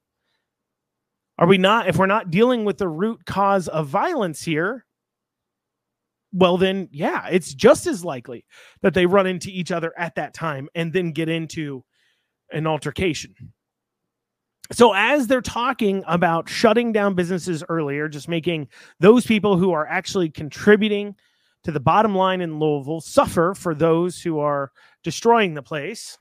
Are 1.38 1.46
we 1.46 1.58
not, 1.58 1.88
if 1.88 1.96
we're 1.96 2.06
not 2.06 2.30
dealing 2.30 2.64
with 2.64 2.78
the 2.78 2.88
root 2.88 3.24
cause 3.24 3.68
of 3.68 3.86
violence 3.86 4.42
here, 4.42 4.84
well, 6.32 6.56
then, 6.56 6.88
yeah, 6.92 7.28
it's 7.30 7.52
just 7.52 7.86
as 7.86 8.04
likely 8.04 8.44
that 8.80 8.94
they 8.94 9.06
run 9.06 9.26
into 9.26 9.50
each 9.50 9.70
other 9.70 9.92
at 9.98 10.14
that 10.14 10.34
time 10.34 10.68
and 10.74 10.92
then 10.92 11.12
get 11.12 11.28
into 11.28 11.84
an 12.50 12.66
altercation. 12.66 13.34
So, 14.70 14.94
as 14.94 15.26
they're 15.26 15.42
talking 15.42 16.02
about 16.06 16.48
shutting 16.48 16.92
down 16.92 17.14
businesses 17.14 17.62
earlier, 17.68 18.08
just 18.08 18.28
making 18.28 18.68
those 19.00 19.26
people 19.26 19.58
who 19.58 19.72
are 19.72 19.86
actually 19.86 20.30
contributing 20.30 21.14
to 21.64 21.72
the 21.72 21.80
bottom 21.80 22.14
line 22.14 22.40
in 22.40 22.58
Louisville 22.58 23.00
suffer 23.00 23.54
for 23.54 23.74
those 23.74 24.20
who 24.20 24.38
are 24.38 24.72
destroying 25.02 25.54
the 25.54 25.62
place. 25.62 26.16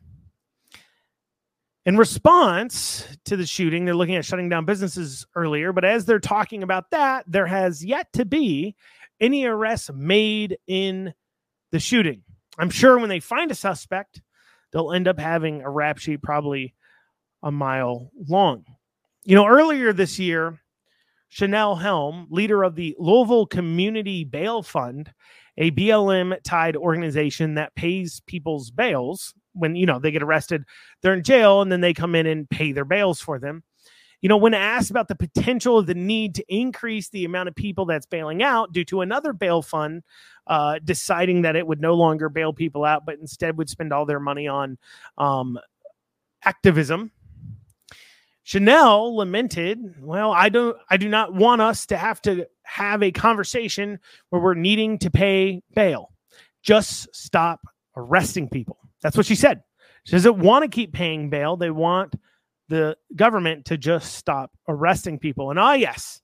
In 1.85 1.97
response 1.97 3.07
to 3.25 3.35
the 3.35 3.45
shooting, 3.45 3.85
they're 3.85 3.95
looking 3.95 4.15
at 4.15 4.25
shutting 4.25 4.49
down 4.49 4.65
businesses 4.65 5.25
earlier, 5.35 5.73
but 5.73 5.85
as 5.85 6.05
they're 6.05 6.19
talking 6.19 6.61
about 6.61 6.91
that, 6.91 7.25
there 7.27 7.47
has 7.47 7.83
yet 7.83 8.11
to 8.13 8.25
be 8.25 8.75
any 9.21 9.45
arrests 9.45 9.89
made 9.93 10.57
in 10.67 11.13
the 11.71 11.79
shooting. 11.79 12.23
I'm 12.57 12.69
sure 12.69 12.99
when 12.99 13.09
they 13.09 13.21
find 13.21 13.49
a 13.51 13.55
suspect, 13.55 14.21
they'll 14.73 14.91
end 14.91 15.07
up 15.07 15.19
having 15.19 15.61
a 15.61 15.69
rap 15.69 15.99
sheet 15.99 16.21
probably 16.21 16.73
a 17.43 17.51
mile 17.51 18.11
long. 18.27 18.65
You 19.23 19.35
know, 19.35 19.47
earlier 19.47 19.93
this 19.93 20.19
year, 20.19 20.59
Chanel 21.29 21.75
Helm, 21.75 22.27
leader 22.29 22.63
of 22.63 22.75
the 22.75 22.95
Louisville 22.99 23.45
Community 23.45 24.25
Bail 24.25 24.63
Fund, 24.63 25.13
a 25.57 25.71
BLM 25.71 26.35
tied 26.43 26.75
organization 26.75 27.55
that 27.55 27.75
pays 27.75 28.21
people's 28.25 28.71
bails 28.71 29.33
when, 29.53 29.75
you 29.75 29.85
know, 29.85 29.99
they 29.99 30.11
get 30.11 30.23
arrested, 30.23 30.63
they're 31.01 31.13
in 31.13 31.23
jail 31.23 31.61
and 31.61 31.71
then 31.71 31.81
they 31.81 31.93
come 31.93 32.15
in 32.15 32.25
and 32.25 32.49
pay 32.49 32.71
their 32.71 32.85
bails 32.85 33.21
for 33.21 33.39
them. 33.39 33.63
You 34.21 34.29
know, 34.29 34.37
when 34.37 34.53
asked 34.53 34.91
about 34.91 35.07
the 35.07 35.15
potential 35.15 35.79
of 35.79 35.87
the 35.87 35.95
need 35.95 36.35
to 36.35 36.45
increase 36.47 37.09
the 37.09 37.25
amount 37.25 37.49
of 37.49 37.55
people 37.55 37.85
that's 37.85 38.05
bailing 38.05 38.43
out 38.43 38.71
due 38.71 38.85
to 38.85 39.01
another 39.01 39.33
bail 39.33 39.61
fund 39.61 40.03
uh, 40.47 40.79
deciding 40.83 41.41
that 41.41 41.55
it 41.55 41.65
would 41.65 41.81
no 41.81 41.95
longer 41.95 42.29
bail 42.29 42.53
people 42.53 42.85
out, 42.85 43.05
but 43.05 43.17
instead 43.19 43.57
would 43.57 43.69
spend 43.69 43.91
all 43.91 44.05
their 44.05 44.19
money 44.19 44.47
on 44.47 44.77
um, 45.17 45.57
activism, 46.43 47.11
Chanel 48.43 49.15
lamented, 49.15 49.79
"Well, 50.01 50.31
I 50.31 50.49
don't 50.49 50.77
I 50.89 50.97
do 50.97 51.07
not 51.07 51.33
want 51.33 51.61
us 51.61 51.85
to 51.87 51.97
have 51.97 52.21
to 52.23 52.47
have 52.63 53.03
a 53.03 53.11
conversation 53.11 53.99
where 54.29 54.41
we're 54.41 54.53
needing 54.55 54.97
to 54.99 55.11
pay 55.11 55.61
bail. 55.75 56.11
Just 56.63 57.15
stop 57.15 57.61
arresting 57.95 58.49
people." 58.49 58.77
That's 59.01 59.15
what 59.15 59.25
she 59.25 59.35
said. 59.35 59.63
She 60.05 60.13
doesn't 60.13 60.39
want 60.39 60.63
to 60.63 60.69
keep 60.69 60.93
paying 60.93 61.29
bail. 61.29 61.55
They 61.55 61.69
want 61.69 62.15
the 62.71 62.95
government 63.17 63.65
to 63.65 63.77
just 63.77 64.15
stop 64.15 64.49
arresting 64.69 65.19
people. 65.19 65.49
And 65.49 65.59
ah, 65.59 65.73
yes, 65.73 66.21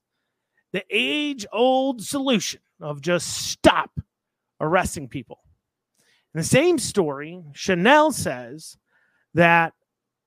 the 0.72 0.82
age 0.90 1.44
old 1.52 2.02
solution 2.02 2.60
of 2.80 3.02
just 3.02 3.48
stop 3.50 3.90
arresting 4.58 5.08
people. 5.08 5.40
In 6.34 6.38
the 6.38 6.44
same 6.44 6.78
story, 6.78 7.42
Chanel 7.52 8.12
says 8.12 8.78
that 9.34 9.74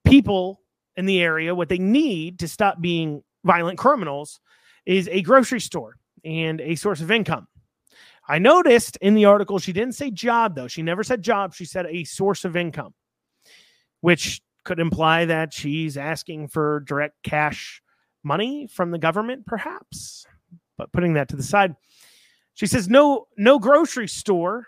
people 0.05 0.61
in 0.95 1.07
the 1.07 1.21
area, 1.21 1.55
what 1.55 1.69
they 1.69 1.79
need 1.79 2.37
to 2.39 2.47
stop 2.47 2.79
being 2.79 3.23
violent 3.43 3.79
criminals 3.79 4.39
is 4.85 5.09
a 5.11 5.23
grocery 5.23 5.59
store 5.59 5.97
and 6.23 6.61
a 6.61 6.75
source 6.75 7.01
of 7.01 7.09
income. 7.09 7.47
I 8.29 8.37
noticed 8.37 8.95
in 9.01 9.15
the 9.15 9.25
article 9.25 9.57
she 9.57 9.73
didn't 9.73 9.95
say 9.95 10.11
job 10.11 10.53
though. 10.53 10.67
She 10.67 10.83
never 10.83 11.03
said 11.03 11.23
job. 11.23 11.55
She 11.55 11.65
said 11.65 11.87
a 11.87 12.03
source 12.03 12.45
of 12.45 12.55
income, 12.55 12.93
which 14.01 14.39
could 14.63 14.79
imply 14.79 15.25
that 15.25 15.53
she's 15.53 15.97
asking 15.97 16.47
for 16.47 16.81
direct 16.81 17.21
cash 17.23 17.81
money 18.23 18.67
from 18.67 18.91
the 18.91 18.99
government, 18.99 19.45
perhaps. 19.45 20.25
But 20.77 20.91
putting 20.91 21.13
that 21.13 21.29
to 21.29 21.35
the 21.35 21.43
side, 21.43 21.75
she 22.53 22.67
says 22.67 22.89
no 22.89 23.27
no 23.37 23.59
grocery 23.59 24.07
store 24.07 24.67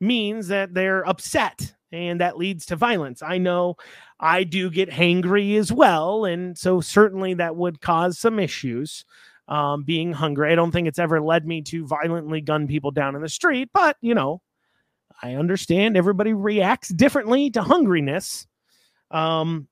means 0.00 0.48
that 0.48 0.74
they're 0.74 1.06
upset 1.08 1.74
and 1.92 2.20
that 2.20 2.36
leads 2.36 2.66
to 2.66 2.76
violence. 2.76 3.22
I 3.22 3.38
know 3.38 3.76
I 4.18 4.44
do 4.44 4.70
get 4.70 4.90
hangry 4.90 5.56
as 5.56 5.72
well, 5.72 6.24
and 6.24 6.58
so 6.58 6.80
certainly 6.80 7.34
that 7.34 7.56
would 7.56 7.80
cause 7.80 8.18
some 8.18 8.38
issues. 8.38 9.04
Um, 9.46 9.84
being 9.84 10.12
hungry, 10.14 10.50
I 10.50 10.54
don't 10.54 10.70
think 10.70 10.88
it's 10.88 10.98
ever 10.98 11.20
led 11.20 11.46
me 11.46 11.60
to 11.62 11.86
violently 11.86 12.40
gun 12.40 12.66
people 12.66 12.90
down 12.90 13.14
in 13.14 13.20
the 13.20 13.28
street, 13.28 13.68
but 13.74 13.96
you 14.00 14.14
know, 14.14 14.40
I 15.22 15.34
understand 15.34 15.96
everybody 15.96 16.32
reacts 16.32 16.88
differently 16.88 17.50
to 17.50 17.60
hungriness. 17.60 18.46
Um, 19.10 19.68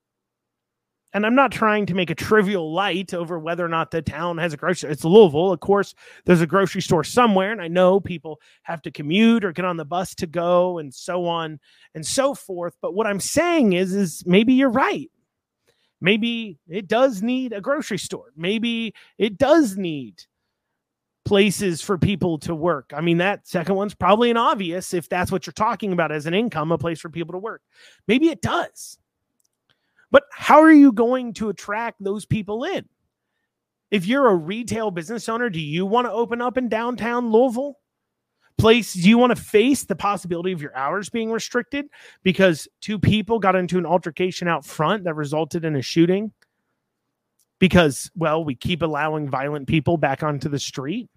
and 1.15 1.27
I'm 1.27 1.35
not 1.35 1.53
trying 1.53 1.87
to 1.87 1.95
make 1.95 2.11
a 2.11 2.15
trivial 2.15 2.73
light 2.73 3.13
over 3.13 3.39
whether 3.39 3.65
or 3.65 3.69
not 3.69 3.91
the 3.91 4.01
town 4.01 4.39
has 4.39 4.55
a 4.55 4.57
grocery. 4.57 4.91
It's 4.91 5.05
Louisville, 5.05 5.53
of 5.53 5.61
course. 5.61 5.95
There's 6.25 6.41
a 6.41 6.47
grocery 6.47 6.81
store 6.81 7.05
somewhere, 7.05 7.53
and 7.53 7.61
I 7.61 7.69
know 7.69 8.01
people 8.01 8.41
have 8.63 8.81
to 8.83 8.91
commute 8.91 9.45
or 9.45 9.53
get 9.53 9.67
on 9.67 9.77
the 9.77 9.85
bus 9.85 10.15
to 10.17 10.27
go, 10.27 10.79
and 10.79 10.93
so 10.93 11.27
on 11.27 11.61
and 11.95 12.07
so 12.07 12.35
forth. 12.35 12.77
But 12.81 12.95
what 12.95 13.07
I'm 13.07 13.21
saying 13.21 13.75
is, 13.75 13.95
is 13.95 14.23
maybe 14.27 14.55
you're 14.55 14.71
right. 14.71 15.11
Maybe 16.01 16.59
it 16.69 16.89
does 16.89 17.23
need 17.23 17.53
a 17.53 17.61
grocery 17.61 17.99
store. 17.99 18.33
Maybe 18.37 18.95
it 19.19 19.39
does 19.39 19.77
need 19.77 20.25
places 21.25 21.81
for 21.81 21.97
people 21.97 22.39
to 22.39 22.55
work. 22.55 22.91
I 22.95 23.01
mean, 23.01 23.19
that 23.19 23.47
second 23.47 23.77
one's 23.77 23.95
probably 23.95 24.31
an 24.31 24.37
obvious 24.37 24.95
if 24.95 25.09
that's 25.09 25.31
what 25.31 25.47
you're 25.47 25.53
talking 25.53 25.93
about 25.93 26.11
as 26.11 26.27
an 26.27 26.35
income, 26.35 26.73
a 26.73 26.79
place 26.79 27.01
for 27.01 27.09
people 27.09 27.33
to 27.33 27.39
work. 27.39 27.63
Maybe 28.09 28.31
it 28.31 28.43
does. 28.43 28.99
But 30.13 30.23
how 30.31 30.61
are 30.61 30.71
you 30.71 30.93
going 30.93 31.33
to 31.35 31.49
attract 31.49 32.03
those 32.03 32.25
people 32.25 32.63
in? 32.63 32.89
If 33.91 34.07
you're 34.07 34.29
a 34.29 34.37
retail 34.37 34.93
business 34.93 35.29
owner, 35.29 35.51
do 35.51 35.61
you 35.61 35.85
want 35.85 36.07
to 36.07 36.13
open 36.13 36.41
up 36.41 36.57
in 36.57 36.69
downtown 36.69 37.33
Louisville? 37.33 37.79
Place, 38.59 38.93
do 38.93 39.09
you 39.09 39.19
want 39.19 39.37
to 39.37 39.43
face 39.43 39.83
the 39.83 39.97
possibility 39.97 40.53
of 40.53 40.63
your 40.63 40.77
hours 40.77 41.11
being 41.11 41.33
restricted 41.33 41.87
because 42.23 42.69
two 42.81 43.01
people 43.01 43.41
got 43.41 43.57
into 43.57 43.79
an 43.79 43.87
altercation 43.87 44.47
out 44.47 44.65
front 44.65 45.03
that 45.03 45.15
resulted 45.15 45.65
in 45.65 45.75
a 45.75 45.83
shooting? 45.83 46.33
because, 47.63 48.11
well, 48.17 48.43
we 48.43 48.57
keep 48.57 48.83
allowing 48.83 49.31
violent 49.31 49.69
people 49.69 49.97
back 49.97 50.25
onto 50.25 50.49
the 50.49 50.59
street? 50.59 51.09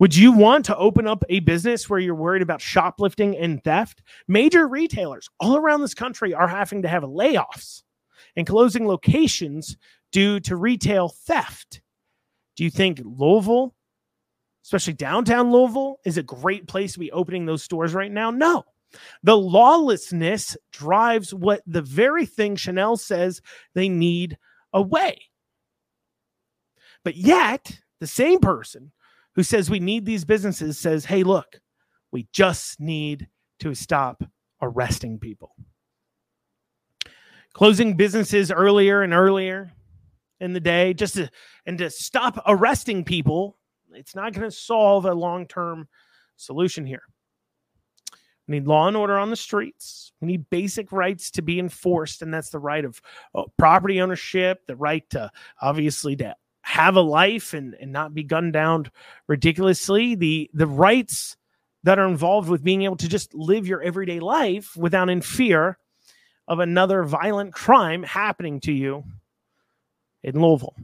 Would 0.00 0.16
you 0.16 0.32
want 0.32 0.64
to 0.64 0.76
open 0.76 1.06
up 1.06 1.22
a 1.28 1.38
business 1.38 1.88
where 1.88 2.00
you're 2.00 2.16
worried 2.16 2.42
about 2.42 2.60
shoplifting 2.60 3.36
and 3.36 3.62
theft? 3.62 4.02
Major 4.26 4.66
retailers 4.66 5.28
all 5.38 5.56
around 5.56 5.80
this 5.80 5.94
country 5.94 6.34
are 6.34 6.48
having 6.48 6.82
to 6.82 6.88
have 6.88 7.04
layoffs 7.04 7.83
and 8.36 8.46
closing 8.46 8.86
locations 8.86 9.76
due 10.12 10.40
to 10.40 10.56
retail 10.56 11.08
theft. 11.08 11.80
Do 12.56 12.64
you 12.64 12.70
think 12.70 13.00
Louisville, 13.04 13.74
especially 14.64 14.92
downtown 14.94 15.50
Louisville, 15.50 15.98
is 16.04 16.18
a 16.18 16.22
great 16.22 16.66
place 16.68 16.92
to 16.94 16.98
be 16.98 17.12
opening 17.12 17.46
those 17.46 17.62
stores 17.62 17.94
right 17.94 18.12
now? 18.12 18.30
No. 18.30 18.64
The 19.22 19.36
lawlessness 19.36 20.56
drives 20.72 21.34
what 21.34 21.62
the 21.66 21.82
very 21.82 22.26
thing 22.26 22.56
Chanel 22.56 22.96
says 22.96 23.42
they 23.74 23.88
need 23.88 24.38
away. 24.72 25.18
But 27.04 27.16
yet, 27.16 27.80
the 28.00 28.06
same 28.06 28.38
person 28.38 28.92
who 29.34 29.42
says 29.42 29.68
we 29.68 29.80
need 29.80 30.06
these 30.06 30.24
businesses 30.24 30.78
says, 30.78 31.04
hey, 31.04 31.24
look, 31.24 31.60
we 32.12 32.28
just 32.32 32.80
need 32.80 33.28
to 33.60 33.74
stop 33.74 34.22
arresting 34.62 35.18
people. 35.18 35.54
Closing 37.54 37.96
businesses 37.96 38.50
earlier 38.50 39.02
and 39.02 39.14
earlier 39.14 39.72
in 40.40 40.52
the 40.52 40.60
day 40.60 40.92
just 40.92 41.14
to 41.14 41.30
and 41.66 41.78
to 41.78 41.88
stop 41.88 42.42
arresting 42.46 43.04
people, 43.04 43.56
it's 43.92 44.16
not 44.16 44.32
going 44.32 44.48
to 44.48 44.54
solve 44.54 45.04
a 45.06 45.14
long-term 45.14 45.88
solution 46.36 46.84
here. 46.84 47.02
We 48.48 48.58
need 48.58 48.66
law 48.66 48.88
and 48.88 48.96
order 48.96 49.16
on 49.16 49.30
the 49.30 49.36
streets. 49.36 50.12
We 50.20 50.26
need 50.26 50.50
basic 50.50 50.92
rights 50.92 51.30
to 51.30 51.42
be 51.42 51.58
enforced, 51.58 52.22
and 52.22 52.34
that's 52.34 52.50
the 52.50 52.58
right 52.58 52.84
of 52.84 53.00
uh, 53.34 53.44
property 53.56 54.00
ownership, 54.00 54.66
the 54.66 54.76
right 54.76 55.08
to 55.10 55.30
obviously 55.62 56.16
to 56.16 56.34
have 56.62 56.96
a 56.96 57.00
life 57.00 57.54
and, 57.54 57.74
and 57.80 57.92
not 57.92 58.14
be 58.14 58.24
gunned 58.24 58.52
down 58.52 58.90
ridiculously 59.28 60.14
the 60.14 60.50
the 60.54 60.66
rights 60.66 61.36
that 61.84 61.98
are 61.98 62.08
involved 62.08 62.48
with 62.48 62.64
being 62.64 62.82
able 62.82 62.96
to 62.96 63.08
just 63.08 63.32
live 63.34 63.66
your 63.66 63.82
everyday 63.82 64.18
life 64.18 64.76
without 64.76 65.08
in 65.08 65.20
fear 65.20 65.78
of 66.48 66.58
another 66.58 67.04
violent 67.04 67.52
crime 67.52 68.02
happening 68.02 68.60
to 68.60 68.72
you 68.72 69.04
in 70.22 70.40
Louisville. 70.40 70.74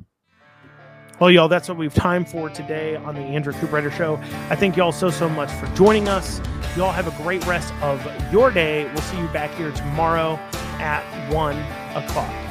Well, 1.20 1.30
y'all, 1.30 1.48
that's 1.48 1.68
what 1.68 1.76
we've 1.76 1.92
time 1.92 2.24
for 2.24 2.48
today 2.48 2.96
on 2.96 3.14
the 3.14 3.20
Andrew 3.20 3.52
Cooperrider 3.52 3.92
Show. 3.92 4.16
I 4.48 4.56
thank 4.56 4.76
y'all 4.76 4.92
so, 4.92 5.10
so 5.10 5.28
much 5.28 5.50
for 5.52 5.66
joining 5.76 6.08
us. 6.08 6.40
Y'all 6.76 6.92
have 6.92 7.06
a 7.06 7.22
great 7.22 7.46
rest 7.46 7.74
of 7.82 8.02
your 8.32 8.50
day. 8.50 8.84
We'll 8.84 9.02
see 9.02 9.18
you 9.18 9.28
back 9.28 9.54
here 9.56 9.70
tomorrow 9.72 10.38
at 10.78 11.02
1 11.32 11.58
o'clock. 11.94 12.49